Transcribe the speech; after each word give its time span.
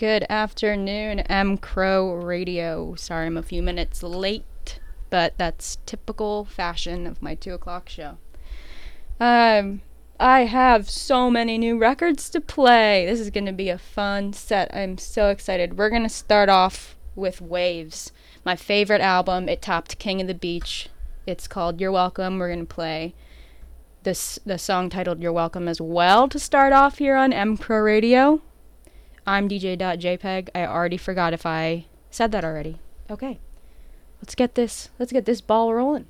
Good 0.00 0.24
afternoon, 0.30 1.20
M 1.20 1.58
Crow 1.58 2.14
Radio. 2.14 2.94
Sorry 2.94 3.26
I'm 3.26 3.36
a 3.36 3.42
few 3.42 3.62
minutes 3.62 4.02
late, 4.02 4.80
but 5.10 5.36
that's 5.36 5.76
typical 5.84 6.46
fashion 6.46 7.06
of 7.06 7.20
my 7.20 7.34
2 7.34 7.52
o'clock 7.52 7.90
show. 7.90 8.16
Um, 9.20 9.82
I 10.18 10.46
have 10.46 10.88
so 10.88 11.30
many 11.30 11.58
new 11.58 11.76
records 11.76 12.30
to 12.30 12.40
play. 12.40 13.04
This 13.04 13.20
is 13.20 13.28
going 13.28 13.44
to 13.44 13.52
be 13.52 13.68
a 13.68 13.76
fun 13.76 14.32
set. 14.32 14.74
I'm 14.74 14.96
so 14.96 15.28
excited. 15.28 15.76
We're 15.76 15.90
going 15.90 16.04
to 16.04 16.08
start 16.08 16.48
off 16.48 16.96
with 17.14 17.42
Waves, 17.42 18.10
my 18.42 18.56
favorite 18.56 19.02
album. 19.02 19.50
It 19.50 19.60
topped 19.60 19.98
King 19.98 20.22
of 20.22 20.28
the 20.28 20.34
Beach. 20.34 20.88
It's 21.26 21.46
called 21.46 21.78
You're 21.78 21.92
Welcome. 21.92 22.38
We're 22.38 22.48
going 22.48 22.66
to 22.66 22.74
play 22.74 23.14
this 24.04 24.38
the 24.46 24.56
song 24.56 24.88
titled 24.88 25.20
You're 25.20 25.30
Welcome 25.30 25.68
as 25.68 25.78
well 25.78 26.26
to 26.26 26.38
start 26.38 26.72
off 26.72 26.96
here 26.96 27.16
on 27.16 27.34
M 27.34 27.58
Crow 27.58 27.80
Radio. 27.80 28.40
I'm 29.26 29.48
DJ.jpg. 29.48 30.48
I 30.54 30.66
already 30.66 30.96
forgot 30.96 31.32
if 31.32 31.46
I 31.46 31.86
said 32.10 32.32
that 32.32 32.44
already. 32.44 32.78
Okay. 33.10 33.38
Let's 34.20 34.34
get 34.34 34.54
this 34.54 34.90
let's 34.98 35.12
get 35.12 35.24
this 35.24 35.40
ball 35.40 35.72
rolling. 35.74 36.06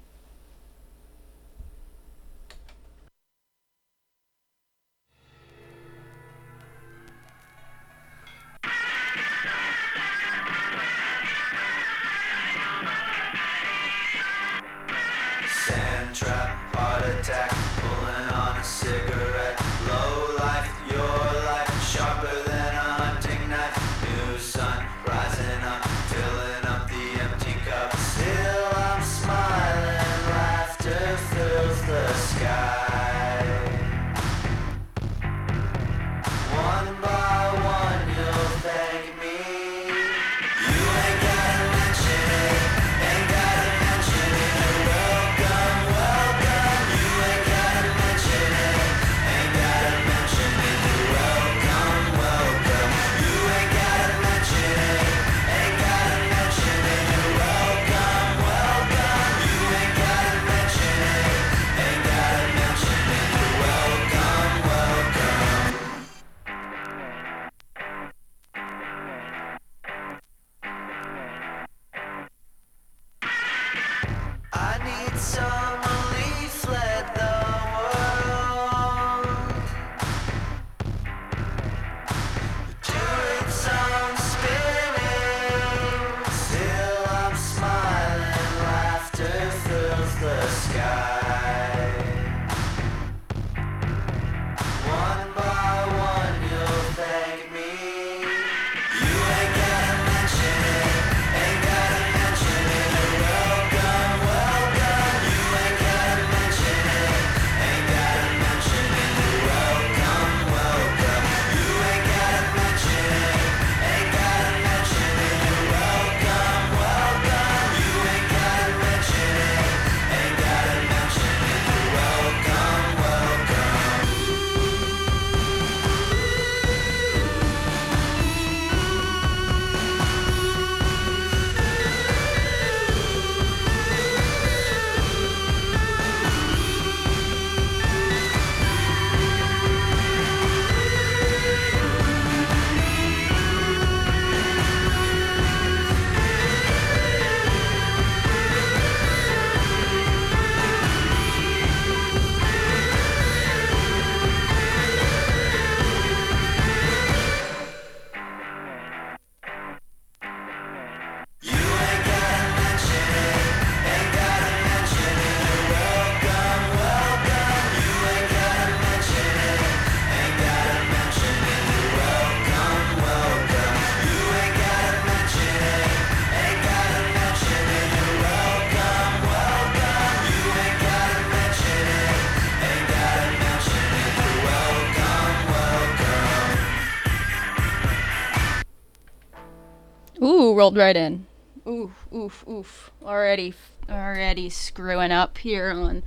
Rolled 190.60 190.76
right 190.76 190.94
in. 190.94 191.26
Oof, 191.66 192.06
oof, 192.14 192.44
oof. 192.46 192.90
Already, 193.02 193.54
already 193.88 194.50
screwing 194.50 195.10
up 195.10 195.38
here 195.38 195.70
on 195.70 196.02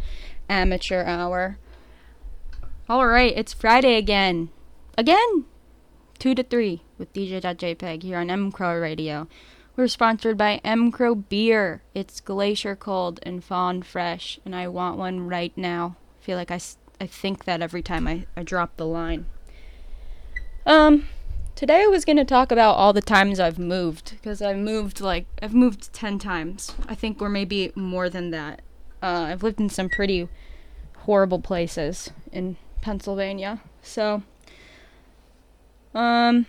Amateur 0.48 1.04
Hour. 1.04 1.58
All 2.88 3.08
right, 3.08 3.34
it's 3.36 3.52
Friday 3.52 3.96
again. 3.96 4.50
Again! 4.96 5.46
2 6.20 6.36
to 6.36 6.44
3 6.44 6.84
with 7.00 7.12
DJ.jpg 7.14 8.04
here 8.04 8.20
on 8.20 8.30
M 8.30 8.52
Crow 8.52 8.80
Radio. 8.80 9.28
We're 9.76 9.88
sponsored 9.88 10.38
by 10.38 10.62
M 10.64 10.92
Crow 10.92 11.16
Beer. 11.16 11.82
It's 11.96 12.22
glacier 12.22 12.76
cold 12.76 13.20
and 13.24 13.44
fawn 13.44 13.82
fresh, 13.82 14.40
and 14.46 14.56
I 14.56 14.68
want 14.68 15.00
one 15.00 15.28
right 15.28 15.58
now. 15.58 15.96
I 16.22 16.26
feel 16.26 16.38
like 16.38 16.52
I, 16.52 16.60
I 17.02 17.08
think 17.08 17.46
that 17.46 17.64
every 17.64 17.82
time 17.82 18.08
I, 18.08 18.28
I 18.38 18.44
drop 18.44 18.78
the 18.78 18.86
line. 18.86 19.26
Um, 20.68 21.08
Today 21.56 21.84
I 21.84 21.88
was 21.88 22.04
going 22.04 22.18
to 22.18 22.26
talk 22.26 22.52
about 22.52 22.74
all 22.74 22.94
the 22.94 23.02
times 23.02 23.40
I've 23.40 23.60
moved 23.60 24.14
because 24.14 24.42
I've 24.42 24.58
moved 24.58 25.00
like 25.00 25.28
I've 25.40 25.54
moved 25.54 25.94
10 25.94 26.18
times. 26.18 26.74
I 26.88 26.96
think 26.96 27.22
or 27.22 27.30
maybe 27.30 27.72
more 27.76 28.10
than 28.10 28.32
that. 28.32 28.64
Uh, 29.04 29.28
I've 29.30 29.44
lived 29.44 29.60
in 29.60 29.70
some 29.70 29.88
pretty 29.88 30.28
horrible 31.00 31.40
places 31.40 32.10
in 32.32 32.58
Pennsylvania. 32.82 33.62
So 33.84 34.24
um 35.94 36.48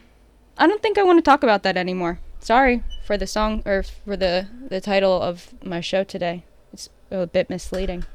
I 0.56 0.66
don't 0.66 0.80
think 0.80 0.96
I 0.96 1.02
want 1.02 1.18
to 1.18 1.22
talk 1.22 1.42
about 1.42 1.64
that 1.64 1.76
anymore. 1.76 2.18
Sorry 2.40 2.82
for 3.04 3.18
the 3.18 3.26
song 3.26 3.62
or 3.66 3.82
for 3.82 4.16
the 4.16 4.48
the 4.70 4.80
title 4.80 5.20
of 5.20 5.52
my 5.62 5.82
show 5.82 6.02
today. 6.02 6.44
It's 6.72 6.88
a 7.10 7.26
bit 7.26 7.50
misleading. 7.50 8.06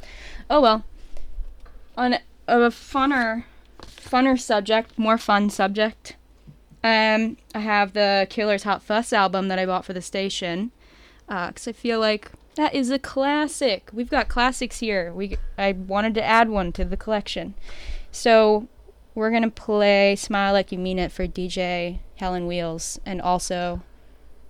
Oh 0.49 0.59
well. 0.59 0.83
On 1.95 2.15
a 2.47 2.71
funner 2.71 3.43
funner 3.79 4.39
subject, 4.39 4.97
more 4.97 5.19
fun 5.19 5.51
subject. 5.51 6.15
Um, 6.83 7.37
I 7.53 7.59
have 7.59 7.93
the 7.93 8.27
Killer's 8.29 8.63
Hot 8.63 8.81
Fuss 8.81 9.11
album 9.11 9.49
that 9.49 9.59
I 9.59 9.65
bought 9.65 9.85
for 9.85 9.93
the 9.93 10.01
station, 10.01 10.71
uh, 11.27 11.51
'cause 11.51 11.67
I 11.67 11.73
feel 11.73 11.99
like 11.99 12.31
that 12.55 12.73
is 12.73 12.89
a 12.89 12.99
classic. 12.99 13.89
We've 13.93 14.09
got 14.09 14.29
classics 14.29 14.79
here. 14.79 15.11
We 15.13 15.37
I 15.57 15.73
wanted 15.73 16.13
to 16.15 16.23
add 16.23 16.49
one 16.49 16.71
to 16.73 16.85
the 16.85 16.97
collection, 16.97 17.53
so 18.11 18.67
we're 19.13 19.31
gonna 19.31 19.49
play 19.49 20.15
"Smile 20.15 20.53
Like 20.53 20.71
You 20.71 20.77
Mean 20.77 20.99
It" 20.99 21.11
for 21.11 21.27
DJ 21.27 21.99
Helen 22.15 22.47
Wheels 22.47 22.99
and 23.05 23.21
also 23.21 23.81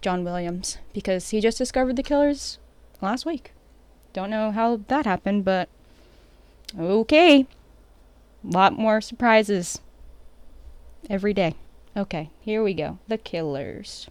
John 0.02 0.24
Williams 0.24 0.78
because 0.94 1.30
he 1.30 1.42
just 1.42 1.58
discovered 1.58 1.96
the 1.96 2.04
Killers 2.04 2.60
last 3.02 3.26
week. 3.26 3.54
Don't 4.14 4.30
know 4.30 4.52
how 4.52 4.82
that 4.88 5.06
happened, 5.06 5.46
but 5.46 5.68
okay. 6.80 7.42
A 7.42 8.48
Lot 8.48 8.74
more 8.74 9.02
surprises 9.02 9.82
every 11.10 11.34
day. 11.34 11.56
Okay, 11.98 12.30
here 12.40 12.64
we 12.64 12.74
go. 12.74 13.00
The 13.08 13.18
Killers. 13.18 14.08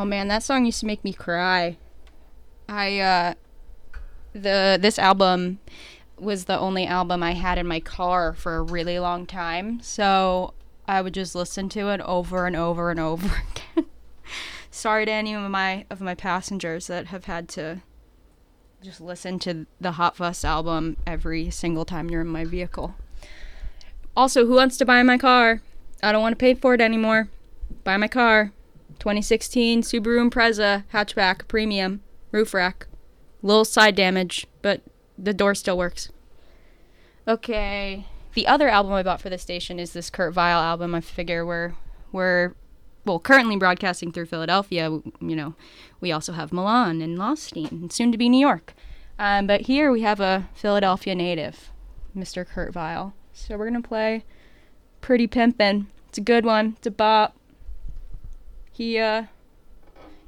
Oh 0.00 0.06
man, 0.06 0.28
that 0.28 0.42
song 0.42 0.64
used 0.64 0.80
to 0.80 0.86
make 0.86 1.04
me 1.04 1.12
cry. 1.12 1.76
I 2.66 3.00
uh 3.00 3.34
the 4.32 4.78
this 4.80 4.98
album 4.98 5.58
was 6.18 6.46
the 6.46 6.58
only 6.58 6.86
album 6.86 7.22
I 7.22 7.32
had 7.32 7.58
in 7.58 7.66
my 7.66 7.80
car 7.80 8.32
for 8.32 8.56
a 8.56 8.62
really 8.62 8.98
long 8.98 9.26
time. 9.26 9.82
So 9.82 10.54
I 10.88 11.02
would 11.02 11.12
just 11.12 11.34
listen 11.34 11.68
to 11.70 11.90
it 11.90 12.00
over 12.00 12.46
and 12.46 12.56
over 12.56 12.90
and 12.90 12.98
over 13.10 13.26
again. 13.76 13.90
Sorry 14.70 15.04
to 15.04 15.12
any 15.12 15.34
of 15.34 15.42
my 15.50 15.84
of 15.90 16.00
my 16.00 16.14
passengers 16.14 16.86
that 16.86 17.08
have 17.08 17.26
had 17.26 17.46
to 17.50 17.82
just 18.82 19.02
listen 19.02 19.38
to 19.40 19.66
the 19.82 19.92
Hot 19.92 20.16
Fuss 20.16 20.46
album 20.46 20.96
every 21.06 21.50
single 21.50 21.84
time 21.84 22.08
you're 22.08 22.22
in 22.22 22.26
my 22.26 22.46
vehicle. 22.46 22.94
Also, 24.16 24.46
who 24.46 24.54
wants 24.54 24.78
to 24.78 24.86
buy 24.86 25.02
my 25.02 25.18
car? 25.18 25.60
I 26.02 26.10
don't 26.10 26.22
want 26.22 26.32
to 26.32 26.42
pay 26.42 26.54
for 26.54 26.72
it 26.72 26.80
anymore. 26.80 27.28
Buy 27.84 27.98
my 27.98 28.08
car. 28.08 28.52
2016 29.00 29.82
Subaru 29.82 30.30
Impreza 30.30 30.84
hatchback 30.92 31.48
premium 31.48 32.02
roof 32.30 32.54
rack. 32.54 32.86
Little 33.42 33.64
side 33.64 33.96
damage, 33.96 34.46
but 34.62 34.82
the 35.18 35.34
door 35.34 35.54
still 35.54 35.78
works. 35.78 36.10
Okay. 37.26 38.06
The 38.34 38.46
other 38.46 38.68
album 38.68 38.92
I 38.92 39.02
bought 39.02 39.20
for 39.20 39.30
the 39.30 39.38
station 39.38 39.80
is 39.80 39.92
this 39.92 40.10
Kurt 40.10 40.34
Vile 40.34 40.60
album. 40.60 40.94
I 40.94 41.00
figure 41.00 41.44
we're 41.44 41.74
we're 42.12 42.54
well 43.04 43.18
currently 43.18 43.56
broadcasting 43.56 44.12
through 44.12 44.26
Philadelphia. 44.26 44.90
You 44.90 45.36
know, 45.36 45.54
we 46.00 46.12
also 46.12 46.32
have 46.32 46.52
Milan 46.52 47.00
and 47.00 47.18
Lostine, 47.18 47.70
and 47.70 47.92
soon 47.92 48.12
to 48.12 48.18
be 48.18 48.28
New 48.28 48.40
York. 48.40 48.74
Um, 49.18 49.46
but 49.46 49.62
here 49.62 49.90
we 49.90 50.02
have 50.02 50.20
a 50.20 50.48
Philadelphia 50.54 51.14
native, 51.14 51.70
Mr. 52.16 52.46
Kurt 52.46 52.72
Vile. 52.72 53.14
So 53.32 53.56
we're 53.56 53.68
gonna 53.68 53.82
play 53.82 54.24
"Pretty 55.00 55.26
Pimpin'." 55.26 55.86
It's 56.08 56.18
a 56.18 56.22
good 56.22 56.44
one. 56.44 56.74
It's 56.78 56.86
a 56.86 56.90
bop. 56.90 57.36
He 58.72 58.98
uh 58.98 59.24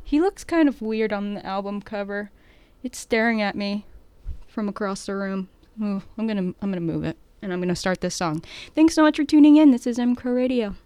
he 0.04 0.20
looks 0.20 0.44
kind 0.44 0.68
of 0.68 0.82
weird 0.82 1.12
on 1.12 1.34
the 1.34 1.46
album 1.46 1.80
cover. 1.80 2.30
It's 2.82 2.98
staring 2.98 3.40
at 3.40 3.54
me 3.54 3.86
from 4.46 4.68
across 4.68 5.06
the 5.06 5.14
room. 5.14 5.48
Ooh, 5.80 6.02
I'm 6.18 6.26
going 6.26 6.36
to 6.36 6.58
I'm 6.60 6.70
going 6.70 6.86
to 6.86 6.92
move 6.92 7.04
it 7.04 7.16
and 7.40 7.52
I'm 7.52 7.60
going 7.60 7.68
to 7.68 7.76
start 7.76 8.00
this 8.00 8.14
song. 8.14 8.44
Thanks 8.74 8.94
so 8.94 9.02
much 9.02 9.16
for 9.16 9.24
tuning 9.24 9.56
in. 9.56 9.70
This 9.70 9.86
is 9.86 9.98
MCRO 9.98 10.34
Radio. 10.34 10.76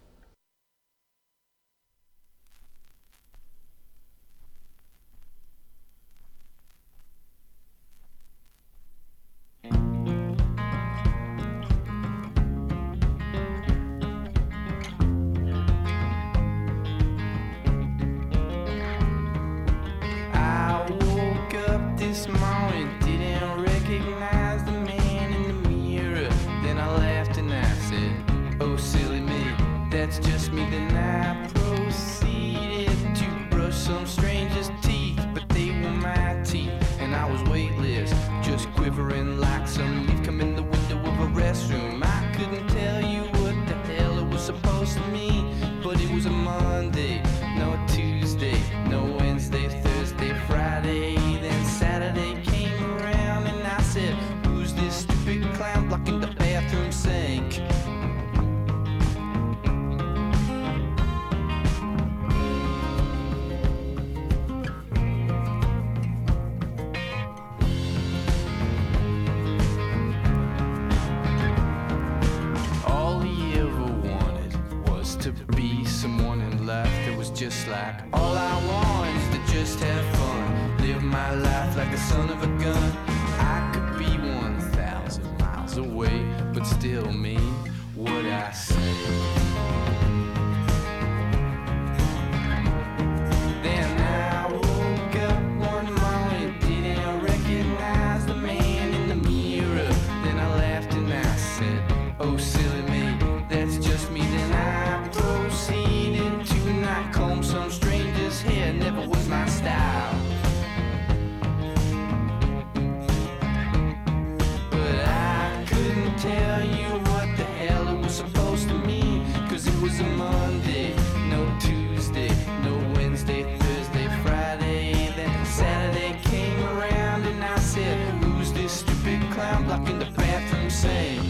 clown 129.37 129.65
block 129.65 129.87
in 129.87 129.99
the 129.99 130.05
bathroom 130.15 130.67
sink. 130.67 131.21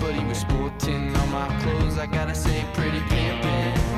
But 0.00 0.14
he 0.14 0.24
was 0.24 0.38
sporting 0.38 1.14
all 1.14 1.26
my 1.26 1.48
clothes, 1.60 1.98
I 1.98 2.06
gotta 2.06 2.34
say, 2.34 2.64
pretty 2.72 3.00
pimpin'. 3.00 3.89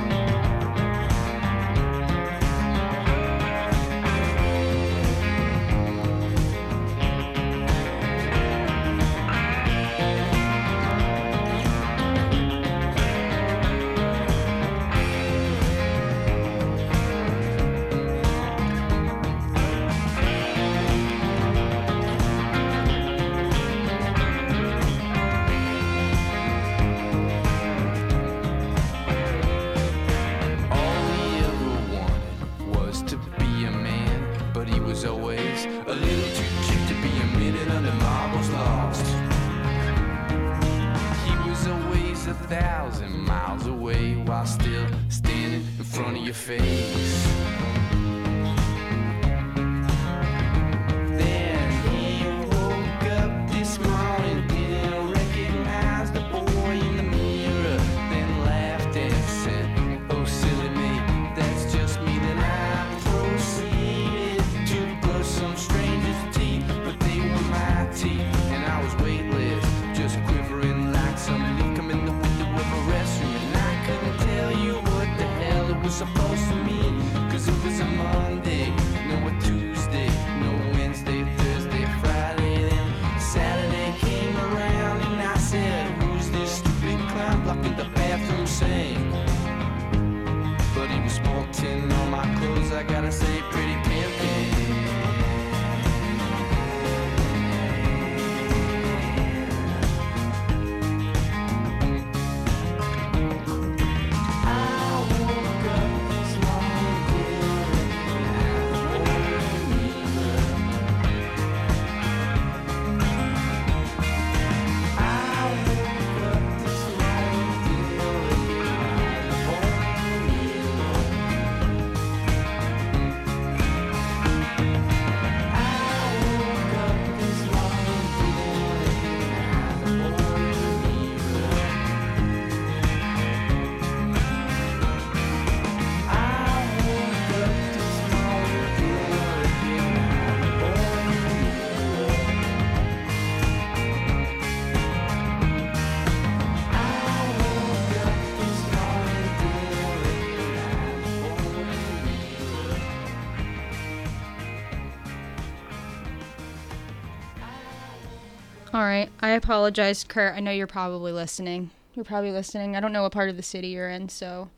Right. 158.93 159.11
I 159.21 159.31
apologize, 159.31 160.05
Kurt. 160.05 160.35
I 160.35 160.41
know 160.41 160.51
you're 160.51 160.67
probably 160.67 161.13
listening. 161.13 161.71
You're 161.95 162.05
probably 162.05 162.31
listening. 162.31 162.77
I 162.77 162.81
don't 162.81 162.93
know 162.93 163.03
what 163.03 163.13
part 163.13 163.31
of 163.31 163.37
the 163.37 163.43
city 163.43 163.69
you're 163.69 163.89
in, 163.89 164.09
so 164.09 164.51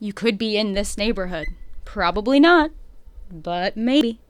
you 0.00 0.12
could 0.12 0.38
be 0.38 0.56
in 0.56 0.72
this 0.72 0.96
neighborhood. 0.96 1.48
Probably 1.84 2.40
not, 2.40 2.70
but 3.30 3.76
maybe. 3.76 4.20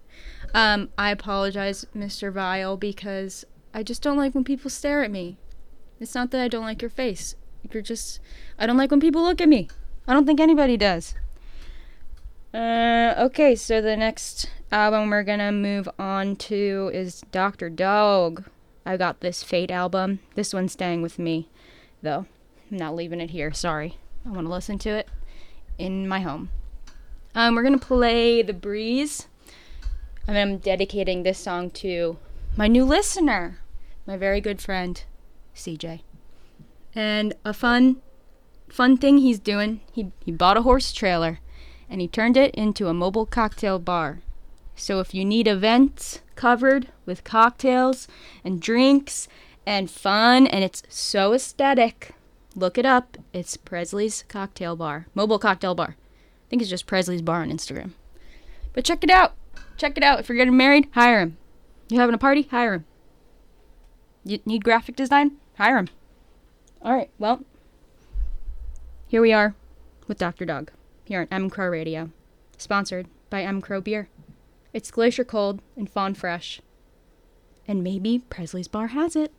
Um, 0.55 0.91
I 0.97 1.11
apologize, 1.11 1.87
Mr. 1.97 2.33
Vile, 2.33 2.77
because 2.77 3.45
I 3.75 3.83
just 3.83 4.03
don't 4.03 4.17
like 4.17 4.35
when 4.35 4.45
people 4.45 4.71
stare 4.71 5.03
at 5.03 5.11
me. 5.11 5.37
It's 6.01 6.15
not 6.15 6.31
that 6.31 6.41
I 6.41 6.49
don't 6.49 6.65
like 6.65 6.83
your 6.83 6.91
face. 6.91 7.35
You're 7.73 7.83
just 7.83 8.21
I 8.59 8.67
don't 8.67 8.77
like 8.77 8.91
when 8.91 9.01
people 9.01 9.23
look 9.23 9.41
at 9.41 9.49
me. 9.49 9.69
I 10.07 10.15
don't 10.15 10.27
think 10.27 10.41
anybody 10.41 10.77
does. 10.77 11.15
Uh, 12.55 13.15
okay, 13.19 13.55
so 13.55 13.81
the 13.83 13.97
next 13.97 14.49
album 14.73 15.11
we're 15.11 15.23
gonna 15.23 15.53
move 15.53 15.89
on 15.99 16.37
to 16.37 16.91
is 16.95 17.23
Dr. 17.31 17.69
Dog. 17.69 18.45
I 18.89 18.97
got 18.97 19.21
this 19.21 19.43
Fate 19.43 19.71
album. 19.71 20.21
This 20.35 20.55
one's 20.55 20.73
staying 20.73 21.03
with 21.03 21.19
me, 21.19 21.51
though. 22.01 22.25
I'm 22.71 22.79
not 22.79 22.95
leaving 22.95 23.21
it 23.21 23.33
here. 23.33 23.53
Sorry. 23.53 23.99
I 24.25 24.31
want 24.31 24.47
to 24.47 24.51
listen 24.51 24.79
to 24.79 24.89
it 24.89 25.11
in 25.77 26.09
my 26.09 26.21
home. 26.21 26.49
Um, 27.35 27.55
we're 27.55 27.65
gonna 27.65 27.77
play 27.77 28.41
The 28.41 28.55
Breeze. 28.55 29.29
And 30.27 30.39
I'm 30.39 30.57
dedicating 30.57 31.23
this 31.23 31.39
song 31.39 31.69
to 31.73 32.17
my 32.57 32.67
new 32.67 32.83
listener, 32.83 33.59
my 34.07 34.17
very 34.17 34.41
good 34.41 34.59
friend, 34.59 35.05
CJ. 35.55 36.01
And 36.95 37.35
a 37.45 37.53
fun, 37.53 38.01
fun 38.71 38.97
thing 38.97 39.19
he's 39.19 39.39
doing. 39.39 39.83
He 39.93 40.13
he 40.25 40.33
bought 40.33 40.57
a 40.57 40.63
horse 40.63 40.93
trailer, 40.93 41.41
and 41.91 42.01
he 42.01 42.09
turned 42.09 42.39
it 42.39 42.55
into 42.55 42.89
a 42.89 42.95
mobile 42.95 43.27
cocktail 43.27 43.79
bar. 43.79 44.21
So 44.79 45.01
if 45.01 45.13
you 45.13 45.25
need 45.25 45.49
events 45.49 46.21
covered 46.37 46.89
with 47.05 47.25
cocktails 47.25 48.07
and 48.45 48.63
drinks 48.63 49.27
and 49.67 49.91
fun, 49.91 50.47
and 50.47 50.63
it's 50.63 50.85
so 50.89 51.33
aesthetic, 51.33 52.15
look 52.55 52.79
it 52.79 52.87
up. 52.87 53.19
It's 53.33 53.57
Presley's 53.57 54.25
Cocktail 54.29 54.77
Bar, 54.77 55.09
mobile 55.15 55.41
cocktail 55.41 55.75
bar. 55.75 55.97
I 55.99 56.47
think 56.49 56.63
it's 56.63 56.71
just 56.71 56.87
Presley's 56.87 57.23
Bar 57.23 57.43
on 57.43 57.51
Instagram. 57.51 57.91
But 58.73 58.85
check 58.85 59.03
it 59.03 59.11
out. 59.11 59.35
Check 59.77 59.97
it 59.97 60.05
out. 60.05 60.21
If 60.21 60.29
you're 60.29 60.39
getting 60.39 60.57
married, 60.57 60.89
hire 60.93 61.21
him. 61.21 61.37
You 61.89 61.99
having 61.99 62.15
a 62.15 62.19
party? 62.19 62.43
Hire 62.43 62.75
him. 62.75 62.85
You 64.25 64.39
need 64.47 64.65
graphic 64.65 64.95
design? 64.95 65.33
Hire 65.57 65.79
him. 65.79 65.89
All 66.83 66.95
right. 66.95 67.11
Well, 67.19 67.43
here 69.09 69.21
we 69.21 69.33
are 69.33 69.55
with 70.07 70.19
Dr. 70.19 70.45
Dog 70.45 70.71
here 71.05 71.21
on 71.21 71.29
M 71.31 71.51
Crow 71.51 71.69
Radio, 71.69 72.11
sponsored 72.57 73.09
by 73.29 73.43
M 73.43 73.61
Crow 73.61 73.81
Beer. 73.81 74.09
It's 74.79 74.93
glacier 74.93 75.25
cold 75.25 75.61
and 75.75 75.91
fawn 75.91 76.15
fresh. 76.15 76.61
And 77.67 77.83
maybe 77.83 78.21
Presley's 78.31 78.69
Bar 78.69 78.87
has 78.87 79.17
it. 79.17 79.33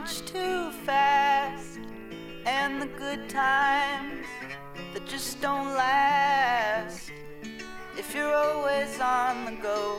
Much 0.00 0.24
too 0.26 0.70
fast? 0.86 1.80
And 2.46 2.80
the 2.80 2.86
good 2.86 3.28
times 3.28 4.26
that 4.94 5.04
just 5.06 5.40
don't 5.40 5.74
last. 5.74 7.10
If 7.96 8.14
you're 8.14 8.32
always 8.32 9.00
on 9.00 9.44
the 9.44 9.56
go, 9.60 9.98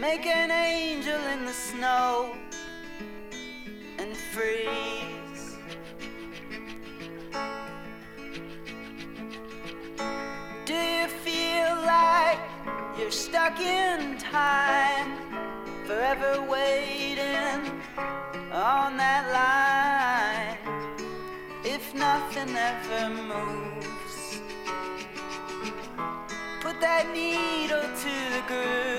make 0.00 0.24
an 0.24 0.50
angel 0.50 1.20
in 1.34 1.44
the 1.44 1.52
snow 1.52 2.34
and 3.98 4.16
freeze. 4.32 5.56
Do 10.64 10.74
you 10.74 11.06
feel 11.26 11.70
like 11.84 12.40
you're 12.98 13.10
stuck 13.10 13.60
in 13.60 14.16
time, 14.16 15.27
forever 15.88 16.42
waiting 16.42 17.60
on 18.52 18.98
that 18.98 19.24
line? 19.38 20.58
If 21.64 21.94
nothing 21.94 22.54
ever 22.54 23.08
moves, 23.32 24.42
put 26.60 26.78
that 26.82 27.06
needle 27.14 27.88
to 28.04 28.14
the 28.34 28.42
groove 28.46 28.97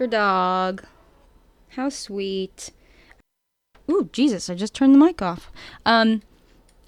Dr. 0.00 0.10
Dog. 0.12 0.84
How 1.76 1.90
sweet. 1.90 2.70
Ooh, 3.90 4.08
Jesus, 4.14 4.48
I 4.48 4.54
just 4.54 4.74
turned 4.74 4.94
the 4.94 4.98
mic 4.98 5.20
off. 5.20 5.52
Um, 5.84 6.22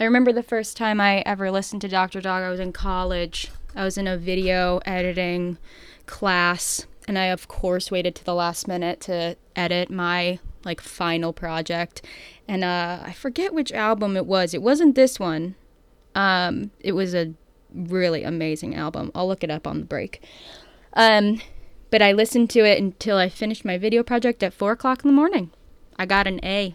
I 0.01 0.05
remember 0.05 0.33
the 0.33 0.43
first 0.43 0.79
time 0.79 0.99
I 0.99 1.19
ever 1.27 1.51
listened 1.51 1.83
to 1.83 1.89
Dr. 1.89 2.23
Dog, 2.23 2.43
I 2.43 2.49
was 2.49 2.59
in 2.59 2.73
college. 2.73 3.51
I 3.77 3.85
was 3.85 3.99
in 3.99 4.07
a 4.07 4.17
video 4.17 4.81
editing 4.87 5.59
class, 6.07 6.87
and 7.07 7.19
I, 7.19 7.25
of 7.27 7.49
course, 7.49 7.91
waited 7.91 8.15
to 8.15 8.25
the 8.25 8.35
last 8.35 8.67
minute 8.67 9.03
to 9.03 9.37
edit 9.55 9.91
my 9.91 10.39
like 10.65 10.81
final 10.81 11.35
project. 11.35 12.01
And 12.49 12.65
uh, 12.65 13.01
I 13.05 13.13
forget 13.13 13.53
which 13.53 13.73
album 13.73 14.17
it 14.17 14.25
was. 14.25 14.55
It 14.55 14.63
wasn't 14.63 14.95
this 14.95 15.21
one. 15.21 15.55
Um, 16.15 16.71
it 16.81 16.93
was 16.93 17.15
a 17.15 17.35
really 17.75 18.23
amazing 18.23 18.75
album. 18.75 19.13
I'll 19.15 19.29
look 19.29 19.45
it 19.45 19.51
up 19.51 19.67
on 19.67 19.81
the 19.81 19.85
break. 19.85 20.23
Um, 20.95 21.43
but 21.93 22.01
I 22.01 22.13
listened 22.13 22.49
to 22.51 22.61
it 22.61 22.79
until 22.79 23.19
I 23.19 23.29
finished 23.29 23.67
my 23.67 23.77
video 23.77 24.03
project 24.03 24.43
at 24.43 24.55
four 24.55 24.73
o'clock 24.73 25.05
in 25.05 25.09
the 25.09 25.15
morning. 25.15 25.51
I 25.99 26.07
got 26.07 26.27
an 26.27 26.41
A. 26.43 26.75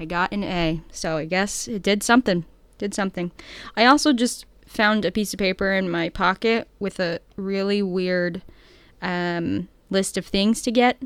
I 0.00 0.04
got 0.04 0.32
an 0.32 0.42
A. 0.42 0.82
So 0.90 1.16
I 1.16 1.26
guess 1.26 1.68
it 1.68 1.80
did 1.80 2.02
something. 2.02 2.44
Did 2.76 2.92
something. 2.92 3.30
I 3.76 3.86
also 3.86 4.12
just 4.12 4.44
found 4.66 5.04
a 5.04 5.12
piece 5.12 5.32
of 5.32 5.38
paper 5.38 5.72
in 5.72 5.88
my 5.88 6.08
pocket 6.08 6.66
with 6.80 6.98
a 6.98 7.20
really 7.36 7.82
weird 7.82 8.42
um, 9.00 9.68
list 9.90 10.18
of 10.18 10.26
things 10.26 10.60
to 10.62 10.72
get. 10.72 11.00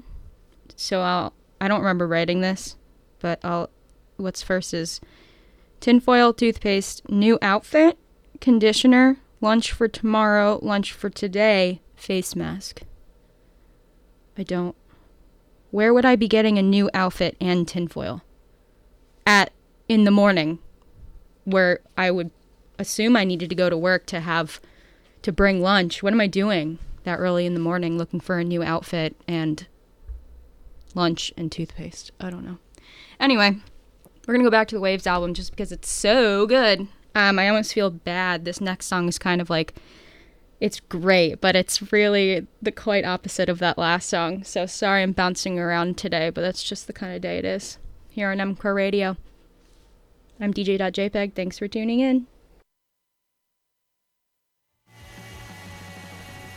So 0.74 1.02
I'll. 1.02 1.34
I 1.60 1.68
don't 1.68 1.80
remember 1.80 2.08
writing 2.08 2.40
this, 2.40 2.76
but 3.20 3.38
I'll. 3.44 3.68
What's 4.16 4.42
first 4.42 4.72
is 4.72 4.98
tinfoil, 5.78 6.32
toothpaste, 6.32 7.06
new 7.10 7.38
outfit, 7.42 7.98
conditioner, 8.40 9.18
lunch 9.42 9.72
for 9.72 9.88
tomorrow, 9.88 10.58
lunch 10.62 10.94
for 10.94 11.10
today, 11.10 11.82
face 11.96 12.34
mask. 12.34 12.82
I 14.40 14.42
don't. 14.42 14.74
Where 15.70 15.92
would 15.92 16.06
I 16.06 16.16
be 16.16 16.26
getting 16.26 16.56
a 16.56 16.62
new 16.62 16.88
outfit 16.94 17.36
and 17.42 17.68
tinfoil? 17.68 18.22
At 19.26 19.52
in 19.86 20.04
the 20.04 20.10
morning, 20.10 20.60
where 21.44 21.80
I 21.98 22.10
would 22.10 22.30
assume 22.78 23.16
I 23.16 23.24
needed 23.24 23.50
to 23.50 23.54
go 23.54 23.68
to 23.68 23.76
work 23.76 24.06
to 24.06 24.20
have 24.20 24.58
to 25.20 25.30
bring 25.30 25.60
lunch. 25.60 26.02
What 26.02 26.14
am 26.14 26.22
I 26.22 26.26
doing 26.26 26.78
that 27.04 27.18
early 27.18 27.44
in 27.44 27.52
the 27.52 27.60
morning 27.60 27.98
looking 27.98 28.18
for 28.18 28.38
a 28.38 28.44
new 28.44 28.62
outfit 28.62 29.14
and 29.28 29.66
lunch 30.94 31.34
and 31.36 31.52
toothpaste? 31.52 32.10
I 32.18 32.30
don't 32.30 32.46
know. 32.46 32.56
Anyway, 33.20 33.58
we're 34.26 34.32
gonna 34.32 34.44
go 34.44 34.50
back 34.50 34.68
to 34.68 34.74
the 34.74 34.80
Waves 34.80 35.06
album 35.06 35.34
just 35.34 35.50
because 35.50 35.70
it's 35.70 35.90
so 35.90 36.46
good. 36.46 36.88
Um, 37.14 37.38
I 37.38 37.46
almost 37.50 37.74
feel 37.74 37.90
bad. 37.90 38.46
This 38.46 38.58
next 38.58 38.86
song 38.86 39.06
is 39.06 39.18
kind 39.18 39.42
of 39.42 39.50
like 39.50 39.74
it's 40.60 40.78
great, 40.78 41.40
but 41.40 41.56
it's 41.56 41.90
really 41.90 42.46
the 42.60 42.70
quite 42.70 43.04
opposite 43.04 43.48
of 43.48 43.58
that 43.60 43.78
last 43.78 44.08
song. 44.08 44.44
So 44.44 44.66
sorry 44.66 45.02
I'm 45.02 45.12
bouncing 45.12 45.58
around 45.58 45.96
today, 45.96 46.28
but 46.30 46.42
that's 46.42 46.62
just 46.62 46.86
the 46.86 46.92
kind 46.92 47.14
of 47.14 47.22
day 47.22 47.38
it 47.38 47.44
is 47.44 47.78
here 48.10 48.30
on 48.30 48.38
MCore 48.38 48.74
Radio. 48.74 49.16
I'm 50.38 50.52
DJ.jpg. 50.52 51.34
Thanks 51.34 51.58
for 51.58 51.68
tuning 51.68 52.00
in. 52.00 52.26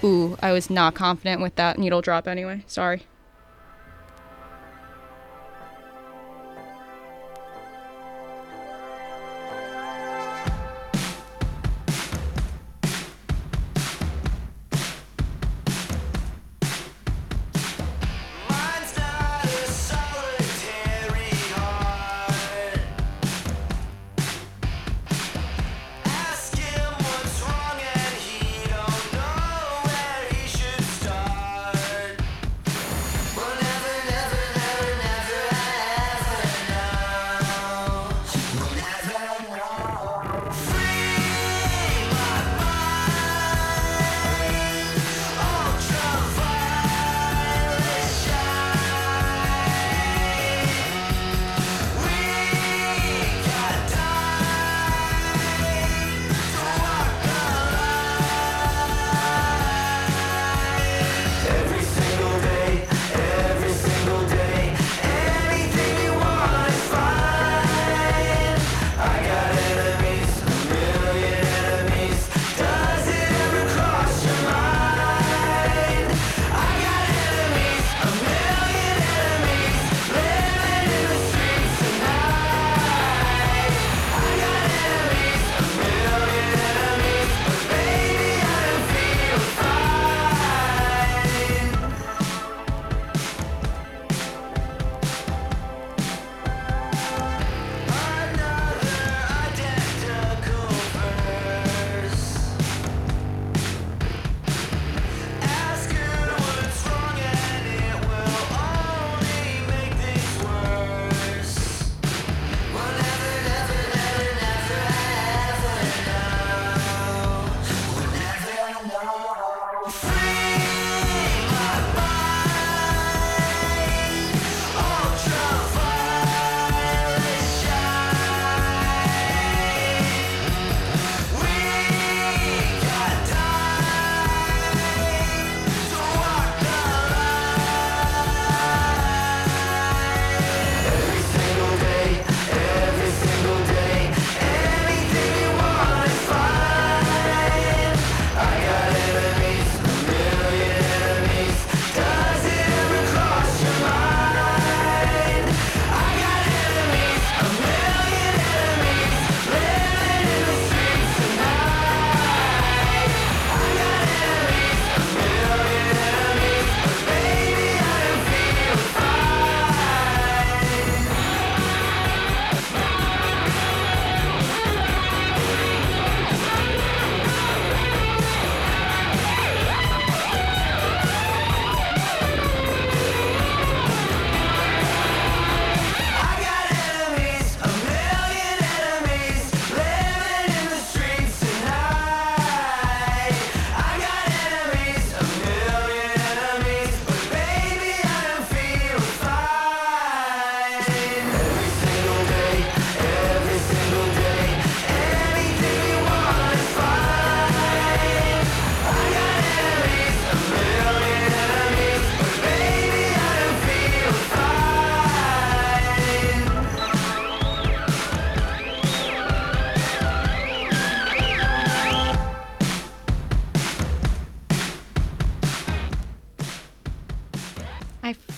Ooh, 0.03 0.37
I 0.41 0.51
was 0.51 0.69
not 0.69 0.95
confident 0.95 1.41
with 1.41 1.55
that 1.55 1.79
needle 1.79 2.01
drop 2.01 2.27
anyway. 2.27 2.65
Sorry. 2.67 3.03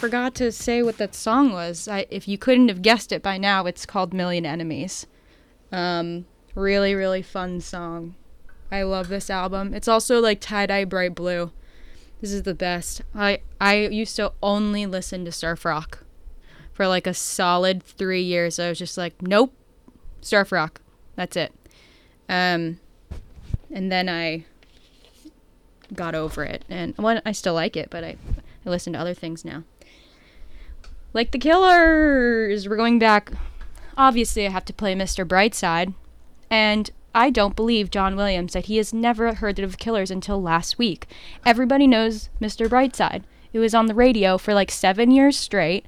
Forgot 0.05 0.35
to 0.35 0.51
say 0.51 0.83
what 0.83 0.99
that 0.99 1.15
song 1.15 1.51
was. 1.51 1.87
I, 1.87 2.05
if 2.11 2.27
you 2.27 2.37
couldn't 2.37 2.67
have 2.67 2.83
guessed 2.83 3.11
it 3.11 3.23
by 3.23 3.39
now, 3.39 3.65
it's 3.65 3.87
called 3.87 4.13
Million 4.13 4.45
Enemies. 4.45 5.07
Um, 5.71 6.27
really, 6.53 6.93
really 6.93 7.23
fun 7.23 7.59
song. 7.59 8.13
I 8.71 8.83
love 8.83 9.07
this 9.07 9.31
album. 9.31 9.73
It's 9.73 9.87
also 9.87 10.19
like 10.19 10.39
tie 10.39 10.67
dye 10.67 10.85
bright 10.85 11.15
blue. 11.15 11.51
This 12.21 12.31
is 12.31 12.43
the 12.43 12.53
best. 12.53 13.01
I 13.15 13.39
I 13.59 13.77
used 13.77 14.15
to 14.17 14.31
only 14.43 14.85
listen 14.85 15.25
to 15.25 15.31
surf 15.31 15.65
rock 15.65 16.03
for 16.71 16.87
like 16.87 17.07
a 17.07 17.13
solid 17.15 17.81
three 17.81 18.21
years. 18.21 18.59
I 18.59 18.69
was 18.69 18.77
just 18.77 18.99
like, 18.99 19.19
nope, 19.23 19.55
surf 20.21 20.51
rock. 20.51 20.81
That's 21.15 21.35
it. 21.35 21.51
Um, 22.29 22.79
and 23.71 23.91
then 23.91 24.07
I 24.07 24.45
got 25.95 26.13
over 26.13 26.43
it, 26.43 26.63
and 26.69 26.93
well, 26.99 27.19
I 27.25 27.31
still 27.31 27.55
like 27.55 27.75
it, 27.75 27.89
but 27.89 28.03
I 28.03 28.17
I 28.63 28.69
listen 28.69 28.93
to 28.93 28.99
other 28.99 29.15
things 29.15 29.43
now. 29.43 29.63
Like 31.15 31.31
the 31.31 31.39
Killers. 31.39 32.67
We're 32.67 32.75
going 32.75 32.99
back. 32.99 33.31
Obviously, 33.95 34.45
I 34.45 34.49
have 34.49 34.65
to 34.65 34.73
play 34.73 34.93
Mr. 34.93 35.25
Brightside, 35.25 35.93
and 36.49 36.91
I 37.15 37.29
don't 37.29 37.55
believe 37.55 37.89
John 37.89 38.17
Williams 38.17 38.51
that 38.51 38.65
he 38.65 38.75
has 38.75 38.93
never 38.93 39.35
heard 39.35 39.57
of 39.59 39.77
Killers 39.77 40.11
until 40.11 40.41
last 40.41 40.77
week. 40.77 41.07
Everybody 41.45 41.87
knows 41.87 42.27
Mr. 42.41 42.67
Brightside. 42.67 43.23
It 43.53 43.59
was 43.59 43.73
on 43.73 43.85
the 43.85 43.95
radio 43.95 44.37
for 44.37 44.53
like 44.53 44.69
seven 44.69 45.09
years 45.09 45.37
straight, 45.37 45.85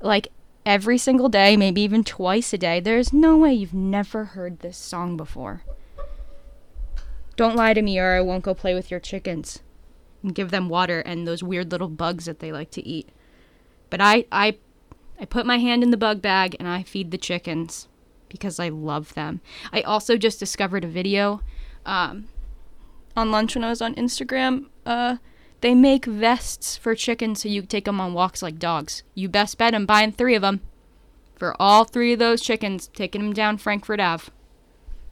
like 0.00 0.26
every 0.66 0.98
single 0.98 1.28
day, 1.28 1.56
maybe 1.56 1.80
even 1.82 2.02
twice 2.02 2.52
a 2.52 2.58
day. 2.58 2.80
There's 2.80 3.12
no 3.12 3.36
way 3.36 3.54
you've 3.54 3.72
never 3.72 4.24
heard 4.24 4.58
this 4.58 4.76
song 4.76 5.16
before. 5.16 5.62
Don't 7.36 7.54
lie 7.54 7.74
to 7.74 7.82
me, 7.82 8.00
or 8.00 8.16
I 8.16 8.22
won't 8.22 8.42
go 8.42 8.54
play 8.54 8.74
with 8.74 8.90
your 8.90 8.98
chickens 8.98 9.60
and 10.24 10.34
give 10.34 10.50
them 10.50 10.68
water 10.68 10.98
and 10.98 11.28
those 11.28 11.44
weird 11.44 11.70
little 11.70 11.86
bugs 11.86 12.24
that 12.24 12.40
they 12.40 12.50
like 12.50 12.72
to 12.72 12.84
eat. 12.84 13.08
But 13.90 14.00
I, 14.00 14.24
I, 14.32 14.56
I 15.18 15.24
put 15.24 15.46
my 15.46 15.58
hand 15.58 15.82
in 15.82 15.90
the 15.90 15.96
bug 15.96 16.22
bag 16.22 16.56
and 16.58 16.68
I 16.68 16.82
feed 16.82 17.10
the 17.10 17.18
chickens 17.18 17.88
because 18.28 18.58
I 18.58 18.68
love 18.68 19.14
them. 19.14 19.40
I 19.72 19.82
also 19.82 20.16
just 20.16 20.38
discovered 20.38 20.84
a 20.84 20.88
video 20.88 21.42
um, 21.84 22.28
on 23.16 23.30
lunch 23.30 23.54
when 23.54 23.64
I 23.64 23.70
was 23.70 23.82
on 23.82 23.94
Instagram. 23.96 24.66
Uh, 24.86 25.16
they 25.60 25.74
make 25.74 26.06
vests 26.06 26.76
for 26.76 26.94
chickens 26.94 27.42
so 27.42 27.48
you 27.48 27.62
take 27.62 27.84
them 27.84 28.00
on 28.00 28.14
walks 28.14 28.42
like 28.42 28.58
dogs. 28.58 29.02
You 29.14 29.28
best 29.28 29.58
bet 29.58 29.74
I'm 29.74 29.84
buying 29.86 30.12
three 30.12 30.34
of 30.34 30.42
them 30.42 30.60
for 31.36 31.54
all 31.60 31.84
three 31.84 32.12
of 32.12 32.18
those 32.18 32.42
chickens, 32.42 32.88
taking 32.88 33.22
them 33.22 33.32
down 33.32 33.58
Frankfurt 33.58 33.98
Ave. 33.98 34.30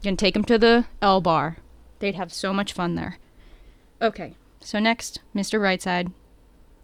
Gonna 0.05 0.17
take 0.17 0.35
them 0.35 0.45
to 0.45 0.59
the 0.59 0.87
L 1.03 1.21
bar. 1.21 1.57
They'd 1.99 2.15
have 2.15 2.33
so 2.33 2.53
much 2.53 2.73
fun 2.73 2.95
there. 2.95 3.19
Okay, 4.01 4.35
so 4.61 4.79
next, 4.79 5.21
Mr. 5.35 5.59
Brightside, 5.59 6.13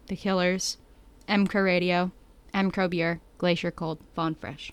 The 0.07 0.15
Killers, 0.15 0.77
MCRO 1.27 1.63
Radio, 1.63 2.11
MCRO 2.53 2.89
Beer, 2.89 3.19
Glacier 3.37 3.71
Cold, 3.71 3.99
Fawn 4.13 4.35
Fresh. 4.35 4.71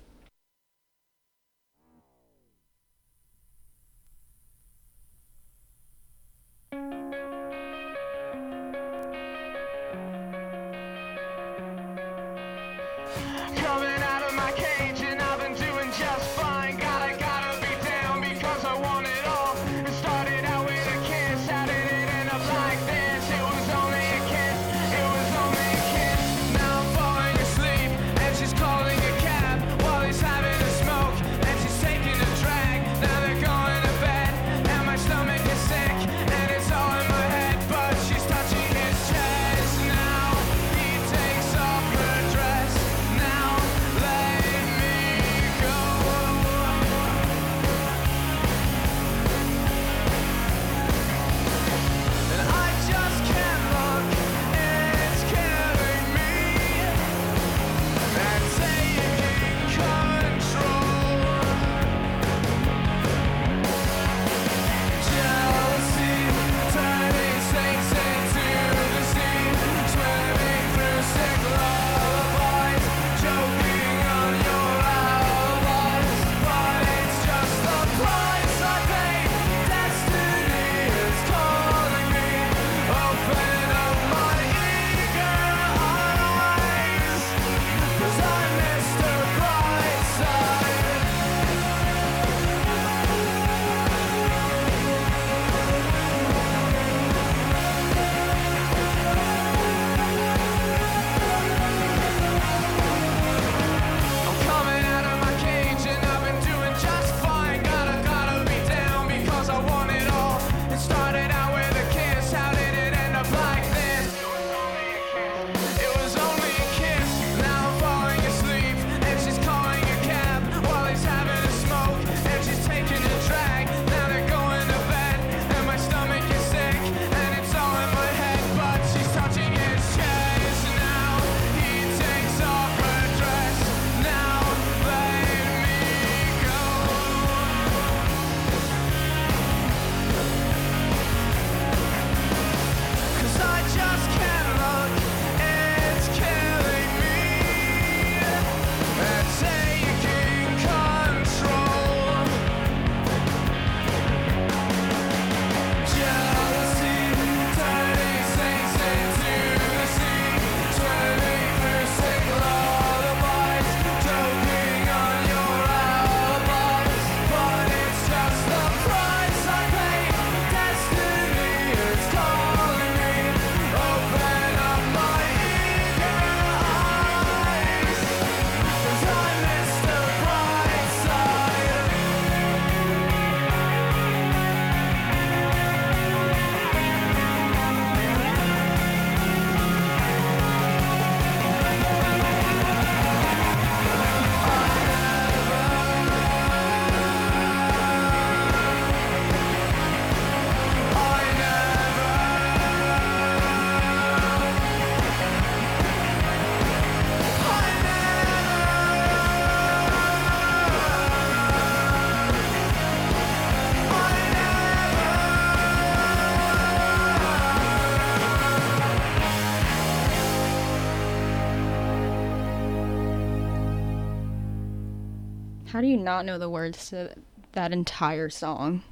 How 225.73 225.81
do 225.81 225.87
you 225.87 225.97
not 225.97 226.27
know 226.27 226.37
the 226.37 226.51
words 226.51 226.91
to 226.91 227.15
that 227.53 227.73
entire 227.73 228.29
song, 228.29 228.83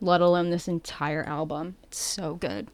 let 0.00 0.20
alone 0.20 0.50
this 0.50 0.68
entire 0.68 1.24
album? 1.24 1.74
It's 1.82 1.98
so 1.98 2.36
good. 2.36 2.68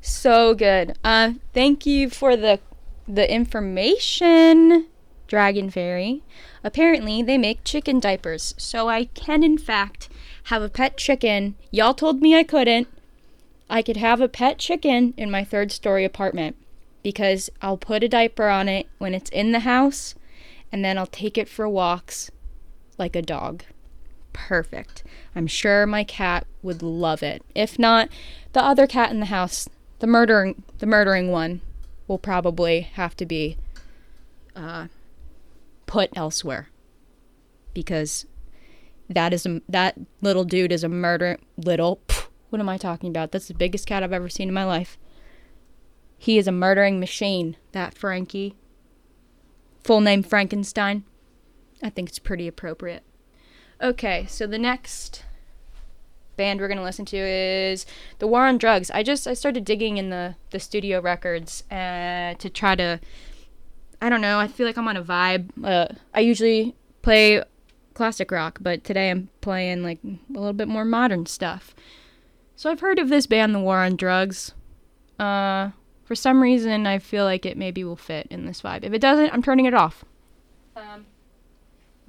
So 0.00 0.54
good. 0.54 0.96
Uh 1.02 1.32
thank 1.52 1.84
you 1.84 2.08
for 2.08 2.36
the 2.36 2.60
the 3.08 3.28
information, 3.28 4.86
Dragon 5.26 5.68
Fairy. 5.68 6.22
Apparently, 6.62 7.24
they 7.24 7.36
make 7.38 7.64
chicken 7.64 7.98
diapers, 7.98 8.54
so 8.56 8.88
I 8.88 9.06
can 9.06 9.42
in 9.42 9.58
fact 9.58 10.08
have 10.44 10.62
a 10.62 10.68
pet 10.68 10.96
chicken. 10.96 11.56
Y'all 11.72 11.94
told 11.94 12.22
me 12.22 12.36
I 12.36 12.44
couldn't. 12.44 12.86
I 13.68 13.82
could 13.82 13.96
have 13.96 14.20
a 14.20 14.28
pet 14.28 14.58
chicken 14.60 15.12
in 15.16 15.28
my 15.28 15.42
third 15.42 15.72
story 15.72 16.04
apartment 16.04 16.54
because 17.02 17.50
I'll 17.60 17.78
put 17.78 18.04
a 18.04 18.08
diaper 18.08 18.46
on 18.46 18.68
it 18.68 18.86
when 18.98 19.12
it's 19.12 19.30
in 19.30 19.50
the 19.50 19.66
house 19.66 20.14
and 20.70 20.84
then 20.84 20.96
I'll 20.96 21.06
take 21.06 21.36
it 21.36 21.48
for 21.48 21.68
walks 21.68 22.30
like 23.02 23.16
a 23.16 23.22
dog. 23.22 23.64
Perfect. 24.32 25.02
I'm 25.34 25.48
sure 25.48 25.86
my 25.86 26.04
cat 26.04 26.46
would 26.62 26.82
love 26.82 27.22
it. 27.22 27.42
If 27.52 27.80
not, 27.80 28.08
the 28.52 28.62
other 28.62 28.86
cat 28.86 29.10
in 29.10 29.18
the 29.18 29.26
house, 29.26 29.68
the 29.98 30.06
murdering 30.06 30.62
the 30.78 30.86
murdering 30.86 31.30
one, 31.30 31.62
will 32.06 32.18
probably 32.18 32.82
have 32.82 33.16
to 33.16 33.26
be 33.26 33.56
uh, 34.54 34.86
put 35.86 36.10
elsewhere 36.14 36.68
because 37.74 38.24
that 39.08 39.32
is 39.32 39.44
a, 39.46 39.60
that 39.68 39.98
little 40.20 40.44
dude 40.44 40.70
is 40.70 40.84
a 40.84 40.88
murder 40.88 41.38
little 41.56 42.00
pff, 42.06 42.28
what 42.50 42.60
am 42.60 42.68
I 42.68 42.78
talking 42.78 43.10
about? 43.10 43.32
That's 43.32 43.48
the 43.48 43.54
biggest 43.54 43.86
cat 43.86 44.04
I've 44.04 44.12
ever 44.12 44.28
seen 44.28 44.46
in 44.48 44.54
my 44.54 44.64
life. 44.64 44.96
He 46.18 46.38
is 46.38 46.46
a 46.46 46.52
murdering 46.52 47.00
machine, 47.00 47.56
that 47.72 47.94
Frankie. 47.98 48.54
Full 49.82 50.00
name 50.00 50.22
Frankenstein. 50.22 51.02
I 51.82 51.90
think 51.90 52.08
it's 52.08 52.18
pretty 52.18 52.46
appropriate. 52.46 53.02
Okay, 53.80 54.26
so 54.28 54.46
the 54.46 54.58
next 54.58 55.24
band 56.36 56.60
we're 56.60 56.68
gonna 56.68 56.82
listen 56.82 57.04
to 57.06 57.16
is 57.16 57.84
the 58.18 58.26
War 58.26 58.46
on 58.46 58.58
Drugs. 58.58 58.90
I 58.90 59.02
just 59.02 59.26
I 59.26 59.34
started 59.34 59.64
digging 59.64 59.96
in 59.96 60.10
the 60.10 60.36
the 60.50 60.60
studio 60.60 61.00
records 61.00 61.64
uh, 61.70 62.34
to 62.34 62.50
try 62.50 62.74
to 62.76 63.00
I 64.00 64.08
don't 64.08 64.20
know. 64.20 64.38
I 64.38 64.48
feel 64.48 64.66
like 64.66 64.76
I'm 64.76 64.88
on 64.88 64.96
a 64.96 65.02
vibe. 65.02 65.50
Uh, 65.62 65.94
I 66.12 66.20
usually 66.20 66.74
play 67.02 67.42
classic 67.94 68.30
rock, 68.30 68.58
but 68.60 68.82
today 68.84 69.10
I'm 69.10 69.28
playing 69.40 69.82
like 69.82 70.00
a 70.04 70.18
little 70.32 70.52
bit 70.52 70.68
more 70.68 70.84
modern 70.84 71.26
stuff. 71.26 71.74
So 72.56 72.70
I've 72.70 72.80
heard 72.80 72.98
of 72.98 73.08
this 73.08 73.26
band, 73.26 73.54
The 73.54 73.60
War 73.60 73.78
on 73.78 73.96
Drugs. 73.96 74.54
Uh, 75.18 75.70
for 76.04 76.14
some 76.14 76.42
reason, 76.42 76.86
I 76.86 76.98
feel 76.98 77.24
like 77.24 77.46
it 77.46 77.56
maybe 77.56 77.84
will 77.84 77.96
fit 77.96 78.26
in 78.30 78.46
this 78.46 78.62
vibe. 78.62 78.82
If 78.82 78.92
it 78.92 79.00
doesn't, 79.00 79.32
I'm 79.32 79.42
turning 79.42 79.66
it 79.66 79.74
off. 79.74 80.04
Um, 80.76 81.06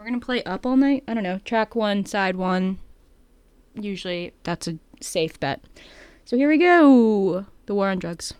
we're 0.03 0.09
gonna 0.09 0.19
play 0.19 0.43
Up 0.43 0.65
All 0.65 0.75
Night. 0.75 1.05
I 1.07 1.13
don't 1.13 1.23
know. 1.23 1.39
Track 1.45 1.75
one, 1.75 2.05
side 2.05 2.35
one. 2.35 2.77
Usually, 3.73 4.33
that's 4.43 4.67
a 4.67 4.77
safe 4.99 5.39
bet. 5.39 5.63
So 6.25 6.35
here 6.35 6.49
we 6.49 6.57
go. 6.57 7.45
The 7.67 7.73
War 7.73 7.87
on 7.87 7.99
Drugs. 7.99 8.33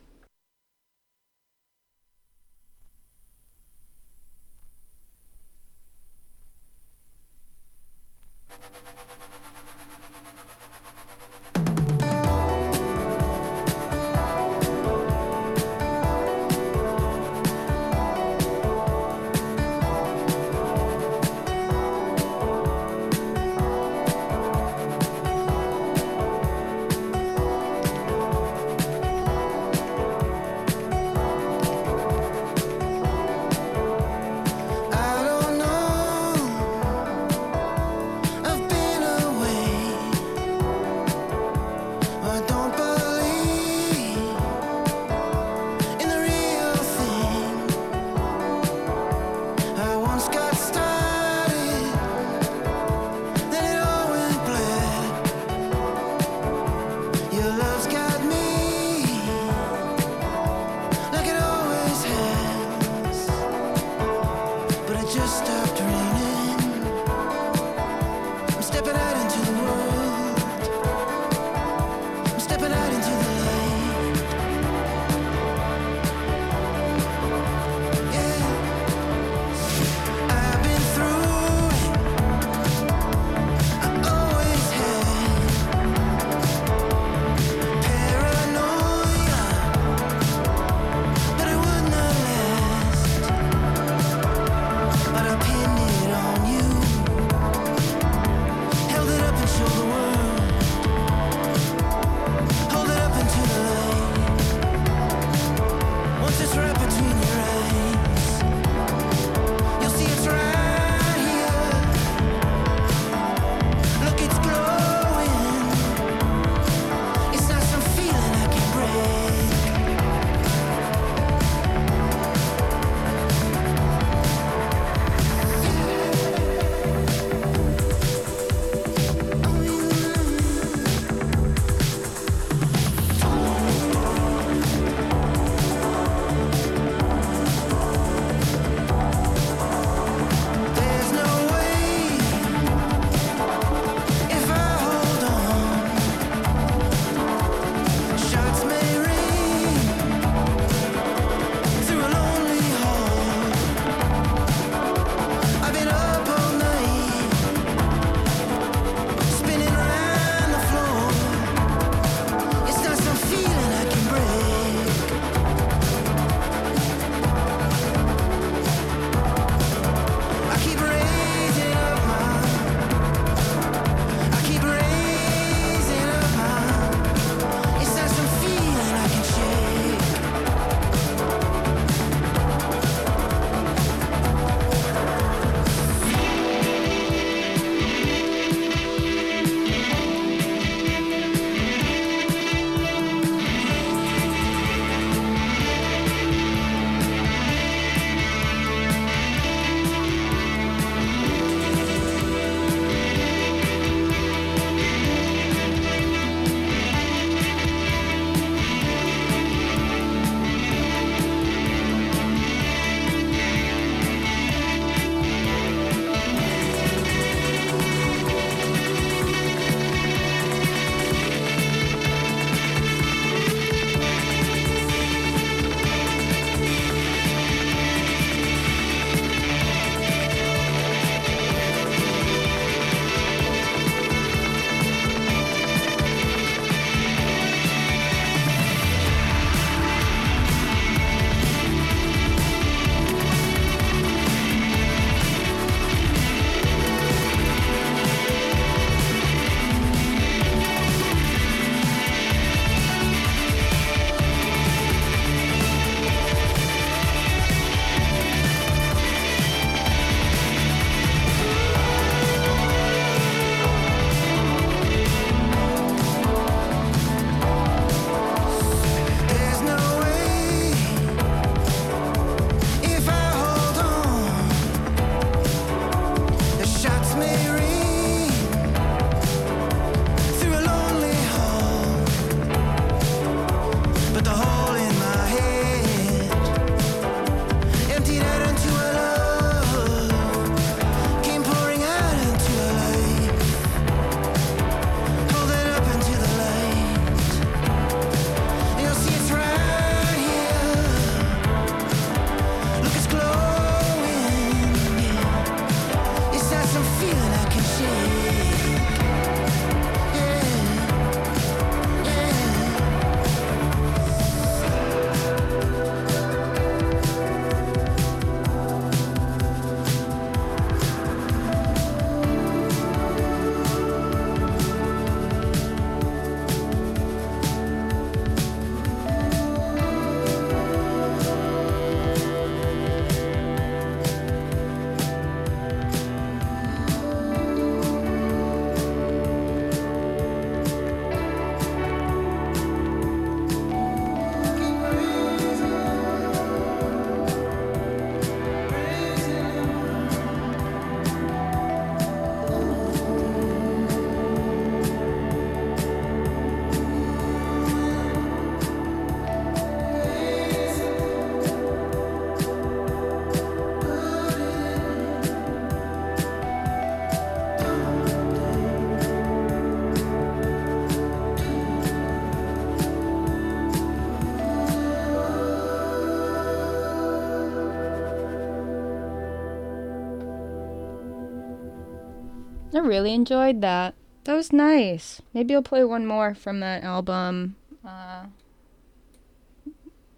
I 382.74 382.80
really 382.80 383.14
enjoyed 383.14 383.62
that. 383.62 383.96
That 384.24 384.34
was 384.34 384.54
nice. 384.54 385.22
Maybe 385.34 385.54
I'll 385.54 385.62
play 385.62 385.84
one 385.84 386.06
more 386.06 386.34
from 386.34 386.60
that 386.62 386.84
album. 386.84 387.56
Uh, 387.86 388.26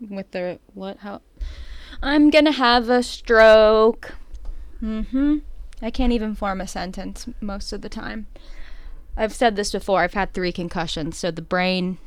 with 0.10 0.32
the 0.32 0.60
what? 0.74 0.99
How? 0.99 1.22
I'm 2.01 2.30
gonna 2.30 2.51
have 2.51 2.89
a 2.89 3.01
stroke. 3.03 4.16
Mm-hmm. 4.82 5.38
I 5.82 5.91
can't 5.91 6.14
even 6.14 6.36
form 6.36 6.62
a 6.62 6.68
sentence 6.68 7.28
most 7.41 7.74
of 7.74 7.82
the 7.82 7.89
time. 7.89 8.28
I've 9.18 9.34
said 9.34 9.56
this 9.56 9.72
before. 9.72 10.01
I've 10.01 10.14
had 10.14 10.34
three 10.34 10.51
concussions, 10.51 11.18
so 11.18 11.32
the 11.32 11.41
brain, 11.41 11.97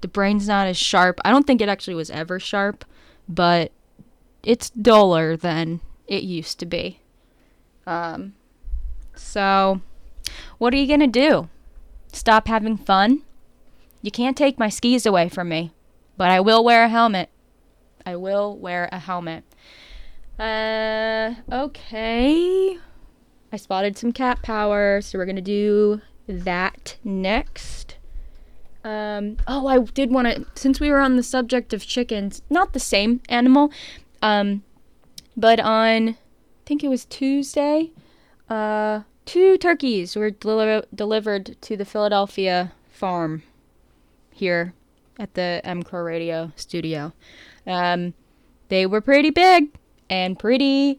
the 0.00 0.08
brain's 0.08 0.48
not 0.48 0.66
as 0.66 0.76
sharp. 0.76 1.20
I 1.24 1.30
don't 1.30 1.46
think 1.46 1.60
it 1.60 1.68
actually 1.68 1.94
was 1.94 2.10
ever 2.10 2.40
sharp, 2.40 2.84
but 3.28 3.72
it's 4.42 4.70
duller 4.70 5.36
than 5.36 5.80
it 6.06 6.22
used 6.22 6.58
to 6.60 6.66
be. 6.66 7.00
Um, 7.86 8.34
so, 9.20 9.80
what 10.58 10.74
are 10.74 10.76
you 10.76 10.86
gonna 10.86 11.06
do? 11.06 11.48
Stop 12.12 12.48
having 12.48 12.76
fun? 12.76 13.22
You 14.02 14.10
can't 14.10 14.36
take 14.36 14.58
my 14.58 14.68
skis 14.68 15.06
away 15.06 15.28
from 15.28 15.48
me, 15.48 15.72
but 16.16 16.30
I 16.30 16.40
will 16.40 16.64
wear 16.64 16.84
a 16.84 16.88
helmet. 16.88 17.28
I 18.04 18.16
will 18.16 18.56
wear 18.56 18.88
a 18.90 18.98
helmet. 18.98 19.44
Uh, 20.38 21.34
okay. 21.52 22.78
I 23.52 23.56
spotted 23.56 23.98
some 23.98 24.12
cat 24.12 24.42
power, 24.42 25.00
so 25.02 25.18
we're 25.18 25.26
gonna 25.26 25.42
do 25.42 26.00
that 26.26 26.96
next. 27.04 27.98
Um, 28.82 29.36
oh, 29.46 29.66
I 29.66 29.78
did 29.80 30.10
want 30.10 30.28
to, 30.28 30.46
since 30.54 30.80
we 30.80 30.90
were 30.90 31.00
on 31.00 31.16
the 31.16 31.22
subject 31.22 31.74
of 31.74 31.86
chickens, 31.86 32.40
not 32.48 32.72
the 32.72 32.80
same 32.80 33.20
animal, 33.28 33.70
um, 34.22 34.62
but 35.36 35.60
on, 35.60 36.08
I 36.08 36.16
think 36.64 36.82
it 36.82 36.88
was 36.88 37.04
Tuesday, 37.04 37.90
uh, 38.48 39.02
two 39.30 39.56
turkeys 39.56 40.16
were 40.16 40.30
deli- 40.30 40.82
delivered 40.92 41.56
to 41.60 41.76
the 41.76 41.84
Philadelphia 41.84 42.72
farm 42.90 43.44
here 44.32 44.74
at 45.20 45.34
the 45.34 45.60
MCRO 45.64 46.04
radio 46.04 46.50
studio. 46.56 47.12
Um, 47.64 48.14
they 48.70 48.86
were 48.86 49.00
pretty 49.00 49.30
big 49.30 49.68
and 50.08 50.36
pretty 50.36 50.98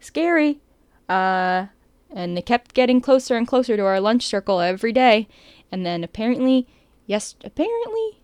scary. 0.00 0.60
Uh, 1.08 1.68
and 2.14 2.36
they 2.36 2.42
kept 2.42 2.74
getting 2.74 3.00
closer 3.00 3.36
and 3.36 3.48
closer 3.48 3.74
to 3.74 3.86
our 3.86 4.00
lunch 4.00 4.26
circle 4.26 4.60
every 4.60 4.92
day. 4.92 5.26
And 5.70 5.86
then 5.86 6.04
apparently, 6.04 6.68
yes, 7.06 7.36
apparently, 7.42 8.20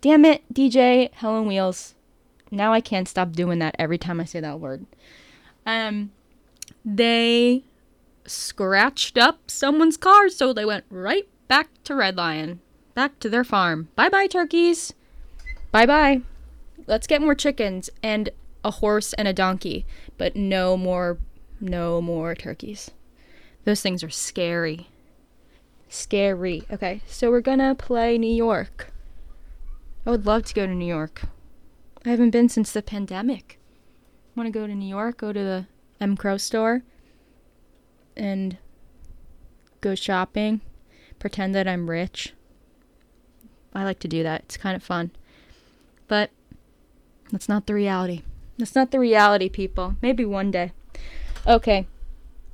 damn 0.00 0.24
it, 0.24 0.44
DJ 0.54 1.12
Helen 1.14 1.46
Wheels. 1.46 1.96
Now 2.52 2.72
I 2.72 2.80
can't 2.80 3.08
stop 3.08 3.32
doing 3.32 3.58
that 3.58 3.74
every 3.80 3.98
time 3.98 4.20
I 4.20 4.24
say 4.26 4.38
that 4.38 4.60
word. 4.60 4.86
Um, 5.66 6.12
they 6.84 7.64
scratched 8.30 9.18
up 9.18 9.50
someone's 9.50 9.96
car, 9.96 10.28
so 10.28 10.52
they 10.52 10.64
went 10.64 10.84
right 10.90 11.28
back 11.48 11.68
to 11.84 11.94
Red 11.94 12.16
Lion, 12.16 12.60
back 12.94 13.18
to 13.20 13.28
their 13.28 13.44
farm. 13.44 13.88
Bye 13.96 14.08
bye, 14.08 14.26
turkeys. 14.26 14.94
Bye 15.72 15.86
bye. 15.86 16.22
Let's 16.86 17.06
get 17.06 17.20
more 17.20 17.34
chickens 17.34 17.90
and 18.02 18.30
a 18.64 18.70
horse 18.70 19.12
and 19.14 19.26
a 19.28 19.32
donkey, 19.32 19.86
but 20.18 20.36
no 20.36 20.76
more, 20.76 21.18
no 21.60 22.00
more 22.00 22.34
turkeys. 22.34 22.90
Those 23.64 23.82
things 23.82 24.02
are 24.02 24.10
scary. 24.10 24.88
Scary. 25.88 26.64
Okay, 26.70 27.02
so 27.06 27.30
we're 27.30 27.40
gonna 27.40 27.74
play 27.74 28.16
New 28.16 28.32
York. 28.32 28.92
I 30.06 30.10
would 30.10 30.24
love 30.24 30.44
to 30.46 30.54
go 30.54 30.66
to 30.66 30.74
New 30.74 30.86
York. 30.86 31.22
I 32.04 32.10
haven't 32.10 32.30
been 32.30 32.48
since 32.48 32.72
the 32.72 32.82
pandemic. 32.82 33.58
Want 34.34 34.46
to 34.46 34.50
go 34.50 34.66
to 34.66 34.74
New 34.74 34.88
York, 34.88 35.18
go 35.18 35.32
to 35.32 35.40
the 35.40 35.66
M 36.00 36.16
Crow 36.16 36.38
store, 36.38 36.82
and 38.20 38.58
go 39.80 39.94
shopping, 39.94 40.60
pretend 41.18 41.54
that 41.54 41.66
I'm 41.66 41.88
rich. 41.88 42.34
I 43.74 43.82
like 43.84 43.98
to 44.00 44.08
do 44.08 44.22
that. 44.22 44.42
It's 44.42 44.56
kind 44.56 44.76
of 44.76 44.82
fun. 44.82 45.10
But 46.06 46.30
that's 47.32 47.48
not 47.48 47.66
the 47.66 47.74
reality. 47.74 48.22
That's 48.58 48.74
not 48.74 48.90
the 48.90 48.98
reality, 48.98 49.48
people. 49.48 49.96
Maybe 50.02 50.24
one 50.24 50.50
day. 50.50 50.72
Okay. 51.46 51.86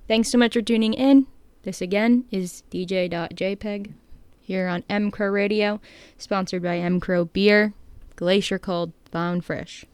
Thanks 0.06 0.30
so 0.30 0.38
much 0.38 0.54
for 0.54 0.62
tuning 0.62 0.94
in. 0.94 1.26
This 1.62 1.80
again 1.80 2.26
is 2.30 2.62
DJ.jpg 2.70 3.92
here 4.40 4.68
on 4.68 4.84
M 4.88 5.10
Crow 5.10 5.28
Radio, 5.28 5.80
sponsored 6.16 6.62
by 6.62 6.78
M 6.78 7.00
Crow 7.00 7.24
Beer, 7.24 7.74
Glacier 8.14 8.60
Cold, 8.60 8.92
Bound 9.10 9.44
Fresh. 9.44 9.84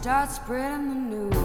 Start 0.00 0.30
spreading 0.30 0.88
the 0.88 0.94
news. 0.94 1.39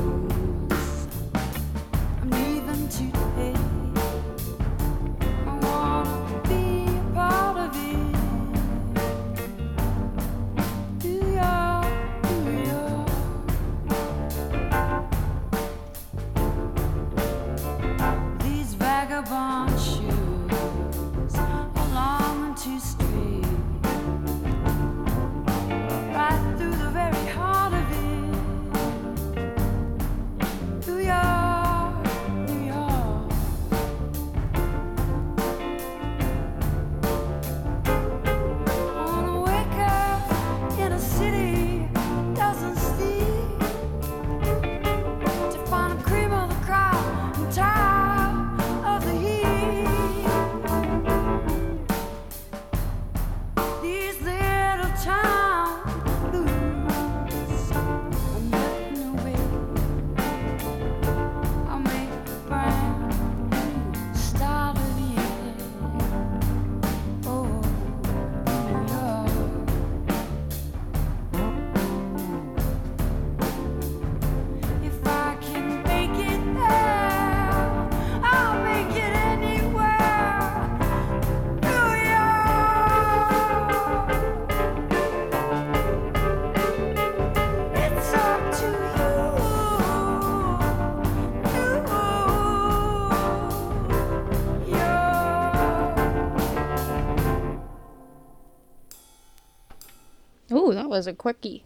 Was 100.96 101.08
a 101.08 101.14
quickie. 101.14 101.66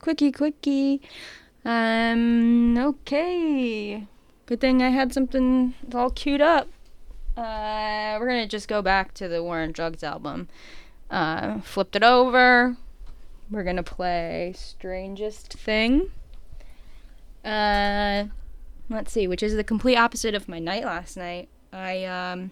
Quickie, 0.00 0.32
quickie. 0.32 1.00
Um, 1.64 2.76
okay. 2.76 4.08
Good 4.46 4.60
thing 4.60 4.82
I 4.82 4.88
had 4.88 5.12
something 5.12 5.74
all 5.94 6.10
queued 6.10 6.40
up. 6.40 6.66
Uh, 7.36 8.16
we're 8.18 8.26
gonna 8.26 8.48
just 8.48 8.66
go 8.66 8.82
back 8.82 9.14
to 9.14 9.28
the 9.28 9.40
War 9.40 9.60
on 9.60 9.70
Drugs 9.70 10.02
album. 10.02 10.48
Uh, 11.12 11.60
flipped 11.60 11.94
it 11.94 12.02
over. 12.02 12.76
We're 13.52 13.62
gonna 13.62 13.84
play 13.84 14.52
Strangest 14.56 15.52
Thing. 15.52 16.10
Uh, 17.44 18.24
let's 18.90 19.12
see, 19.12 19.28
which 19.28 19.44
is 19.44 19.54
the 19.54 19.62
complete 19.62 19.96
opposite 19.96 20.34
of 20.34 20.48
my 20.48 20.58
night 20.58 20.84
last 20.84 21.16
night. 21.16 21.48
I, 21.72 22.04
um, 22.04 22.50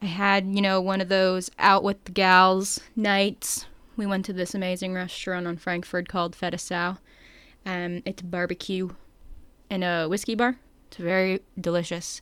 I 0.00 0.06
had, 0.06 0.46
you 0.46 0.62
know, 0.62 0.80
one 0.80 1.02
of 1.02 1.10
those 1.10 1.50
out 1.58 1.84
with 1.84 2.02
the 2.04 2.12
gals 2.12 2.80
nights 2.96 3.66
we 3.96 4.06
went 4.06 4.24
to 4.26 4.32
this 4.32 4.54
amazing 4.54 4.94
restaurant 4.94 5.46
on 5.46 5.56
Frankford 5.56 6.08
called 6.08 6.34
Fette 6.34 6.60
Sau. 6.60 6.98
Um, 7.64 8.02
it's 8.04 8.22
barbecue 8.22 8.90
in 9.70 9.82
a 9.82 10.08
whiskey 10.08 10.34
bar. 10.34 10.56
It's 10.88 10.96
very 10.96 11.40
delicious. 11.60 12.20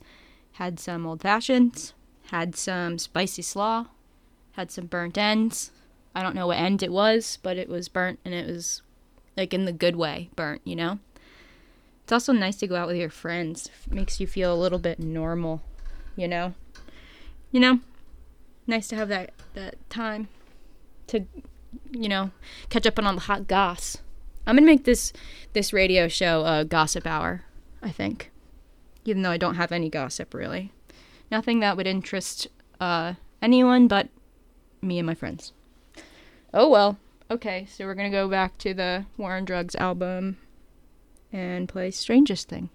Had 0.53 0.79
some 0.79 1.05
old 1.05 1.21
fashions, 1.21 1.93
had 2.27 2.55
some 2.55 2.97
spicy 2.97 3.41
slaw, 3.41 3.87
had 4.53 4.71
some 4.71 4.85
burnt 4.85 5.17
ends. 5.17 5.71
I 6.13 6.21
don't 6.21 6.35
know 6.35 6.47
what 6.47 6.57
end 6.57 6.83
it 6.83 6.91
was, 6.91 7.37
but 7.41 7.57
it 7.57 7.69
was 7.69 7.87
burnt 7.87 8.19
and 8.25 8.33
it 8.33 8.47
was 8.47 8.81
like 9.37 9.53
in 9.53 9.65
the 9.65 9.71
good 9.71 9.95
way 9.95 10.29
burnt, 10.35 10.61
you 10.65 10.75
know? 10.75 10.99
It's 12.03 12.11
also 12.11 12.33
nice 12.33 12.57
to 12.57 12.67
go 12.67 12.75
out 12.75 12.87
with 12.87 12.97
your 12.97 13.09
friends. 13.09 13.69
It 13.87 13.93
Makes 13.93 14.19
you 14.19 14.27
feel 14.27 14.53
a 14.53 14.55
little 14.55 14.79
bit 14.79 14.99
normal, 14.99 15.61
you 16.15 16.27
know? 16.27 16.53
You 17.51 17.59
know? 17.61 17.79
Nice 18.67 18.87
to 18.89 18.95
have 18.95 19.07
that 19.09 19.33
that 19.53 19.75
time 19.89 20.27
to 21.07 21.25
you 21.91 22.09
know, 22.09 22.31
catch 22.69 22.85
up 22.85 22.97
on 22.97 23.05
all 23.05 23.13
the 23.13 23.21
hot 23.21 23.47
goss. 23.47 23.97
I'm 24.45 24.55
gonna 24.55 24.65
make 24.65 24.85
this 24.85 25.13
this 25.53 25.73
radio 25.73 26.07
show 26.07 26.45
a 26.45 26.65
gossip 26.65 27.05
hour, 27.05 27.43
I 27.81 27.91
think. 27.91 28.31
Even 29.05 29.21
though 29.21 29.31
I 29.31 29.37
don't 29.37 29.55
have 29.55 29.71
any 29.71 29.89
gossip 29.89 30.33
really. 30.33 30.71
Nothing 31.31 31.59
that 31.59 31.77
would 31.77 31.87
interest 31.87 32.47
uh, 32.79 33.13
anyone 33.41 33.87
but 33.87 34.09
me 34.81 34.99
and 34.99 35.05
my 35.05 35.13
friends. 35.13 35.53
Oh 36.53 36.69
well. 36.69 36.97
Okay, 37.29 37.65
so 37.69 37.85
we're 37.85 37.95
gonna 37.95 38.09
go 38.09 38.27
back 38.27 38.57
to 38.59 38.73
the 38.73 39.05
War 39.17 39.37
on 39.37 39.45
Drugs 39.45 39.75
album 39.75 40.37
and 41.31 41.69
play 41.69 41.91
Strangest 41.91 42.49
Thing. 42.49 42.69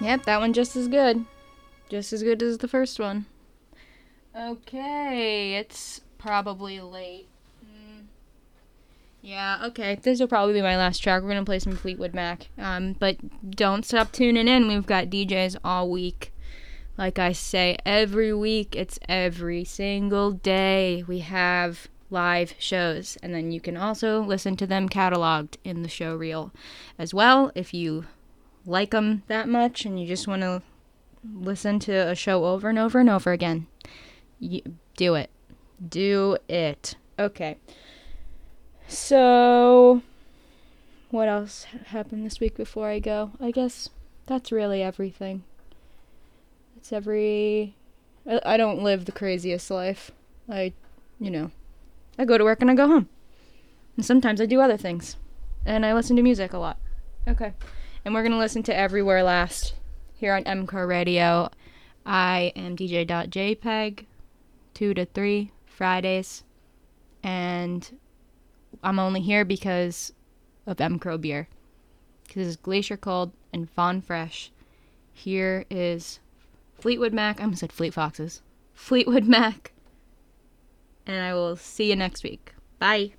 Yep, 0.00 0.24
that 0.24 0.40
one 0.40 0.52
just 0.52 0.76
as 0.76 0.88
good. 0.88 1.24
Just 1.88 2.12
as 2.12 2.22
good 2.22 2.42
as 2.42 2.58
the 2.58 2.68
first 2.68 3.00
one. 3.00 3.26
Okay, 4.36 5.54
it's 5.54 6.02
probably 6.18 6.80
late. 6.80 7.26
Mm. 7.64 8.04
Yeah, 9.22 9.58
okay. 9.64 9.98
This 10.00 10.20
will 10.20 10.28
probably 10.28 10.54
be 10.54 10.62
my 10.62 10.76
last 10.76 11.00
track. 11.00 11.22
We're 11.22 11.30
gonna 11.30 11.44
play 11.44 11.58
some 11.58 11.74
Fleetwood 11.74 12.14
Mac. 12.14 12.48
Um, 12.56 12.92
but 12.92 13.16
don't 13.50 13.84
stop 13.84 14.12
tuning 14.12 14.46
in. 14.46 14.68
We've 14.68 14.86
got 14.86 15.06
DJs 15.06 15.56
all 15.64 15.90
week. 15.90 16.32
Like 16.96 17.18
I 17.18 17.32
say, 17.32 17.76
every 17.84 18.32
week, 18.34 18.76
it's 18.76 18.98
every 19.08 19.64
single 19.64 20.32
day. 20.32 21.04
We 21.06 21.20
have 21.20 21.88
live 22.10 22.54
shows, 22.58 23.18
and 23.22 23.34
then 23.34 23.50
you 23.50 23.60
can 23.60 23.76
also 23.76 24.20
listen 24.20 24.56
to 24.56 24.66
them 24.66 24.88
cataloged 24.88 25.56
in 25.64 25.82
the 25.82 25.88
show 25.88 26.14
reel 26.14 26.52
as 26.98 27.12
well 27.12 27.50
if 27.54 27.74
you 27.74 28.04
like 28.68 28.90
them 28.90 29.22
that 29.28 29.48
much 29.48 29.84
and 29.84 30.00
you 30.00 30.06
just 30.06 30.28
want 30.28 30.42
to 30.42 30.62
listen 31.34 31.78
to 31.80 31.92
a 31.92 32.14
show 32.14 32.44
over 32.44 32.68
and 32.68 32.78
over 32.78 33.00
and 33.00 33.08
over 33.08 33.32
again. 33.32 33.66
You, 34.38 34.60
do 34.96 35.14
it. 35.14 35.30
Do 35.86 36.36
it. 36.48 36.94
Okay. 37.18 37.56
So, 38.86 40.02
what 41.10 41.28
else 41.28 41.64
happened 41.86 42.24
this 42.24 42.40
week 42.40 42.56
before 42.56 42.88
I 42.88 42.98
go? 42.98 43.32
I 43.40 43.50
guess 43.50 43.88
that's 44.26 44.52
really 44.52 44.82
everything. 44.82 45.44
It's 46.76 46.92
every. 46.92 47.74
I, 48.28 48.40
I 48.44 48.56
don't 48.56 48.82
live 48.82 49.04
the 49.04 49.12
craziest 49.12 49.70
life. 49.70 50.10
I, 50.48 50.72
you 51.18 51.30
know, 51.30 51.50
I 52.18 52.24
go 52.24 52.38
to 52.38 52.44
work 52.44 52.60
and 52.60 52.70
I 52.70 52.74
go 52.74 52.86
home. 52.86 53.08
And 53.96 54.04
sometimes 54.04 54.40
I 54.40 54.46
do 54.46 54.60
other 54.60 54.76
things. 54.76 55.16
And 55.66 55.84
I 55.84 55.92
listen 55.92 56.16
to 56.16 56.22
music 56.22 56.52
a 56.52 56.58
lot. 56.58 56.78
Okay. 57.26 57.52
And 58.04 58.14
we're 58.14 58.22
going 58.22 58.32
to 58.32 58.38
listen 58.38 58.62
to 58.64 58.76
Everywhere 58.76 59.22
Last 59.22 59.74
here 60.14 60.34
on 60.34 60.44
MCR 60.44 60.88
Radio. 60.88 61.50
I 62.06 62.52
am 62.56 62.76
DJ.jpeg, 62.76 64.06
2 64.74 64.94
to 64.94 65.04
3 65.04 65.52
Fridays. 65.66 66.44
And 67.22 67.98
I'm 68.82 68.98
only 68.98 69.20
here 69.20 69.44
because 69.44 70.12
of 70.66 70.76
MCRO 70.76 71.20
beer. 71.20 71.48
Because 72.26 72.46
it's 72.46 72.56
Glacier 72.56 72.96
Cold 72.96 73.32
and 73.52 73.68
Fawn 73.68 74.00
Fresh. 74.00 74.52
Here 75.12 75.64
is 75.68 76.20
Fleetwood 76.78 77.12
Mac. 77.12 77.40
I 77.40 77.44
almost 77.44 77.60
said 77.60 77.72
Fleet 77.72 77.94
Foxes. 77.94 78.42
Fleetwood 78.72 79.26
Mac. 79.26 79.72
And 81.06 81.20
I 81.20 81.34
will 81.34 81.56
see 81.56 81.90
you 81.90 81.96
next 81.96 82.22
week. 82.22 82.54
Bye. 82.78 83.12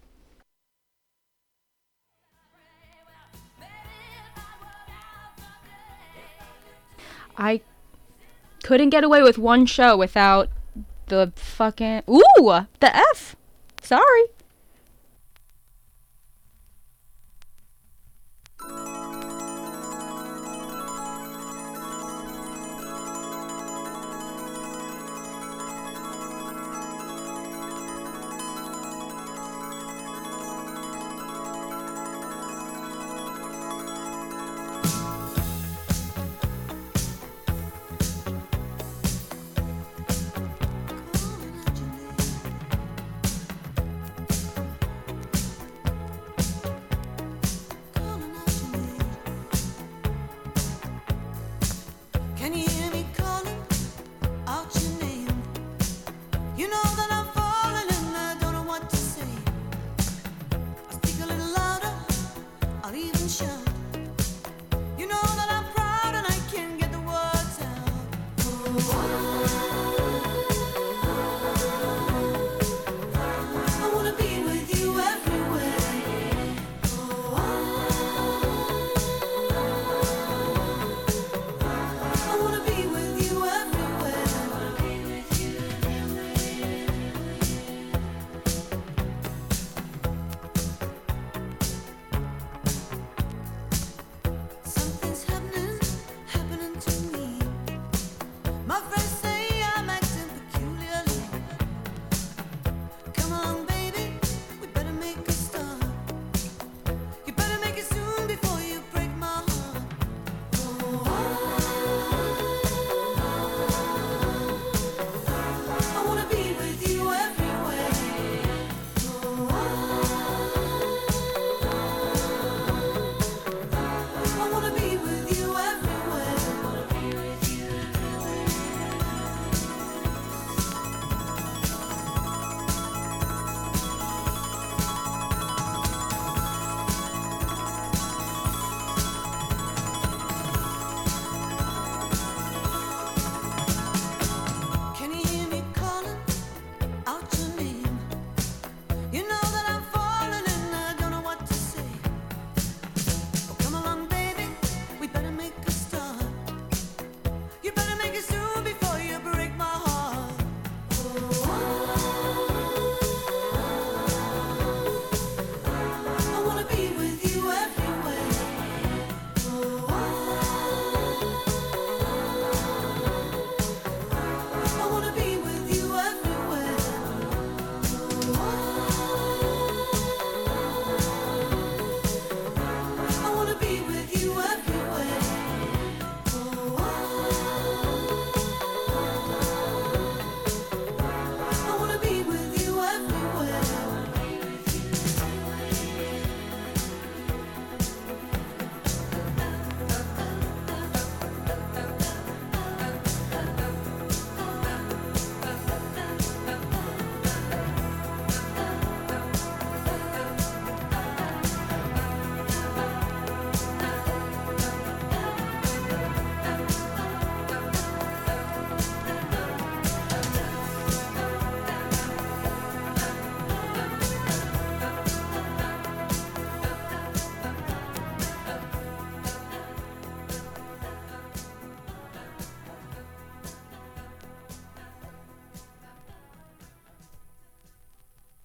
I 7.40 7.62
couldn't 8.64 8.90
get 8.90 9.06
away 9.06 9.24
with 9.24 9.38
one 9.38 9.66
show 9.66 9.96
without 9.96 10.50
the 11.08 11.32
fucking. 11.36 12.04
Ooh! 12.10 12.68
The 12.82 12.96
F! 12.96 13.38
Sorry. 13.82 14.26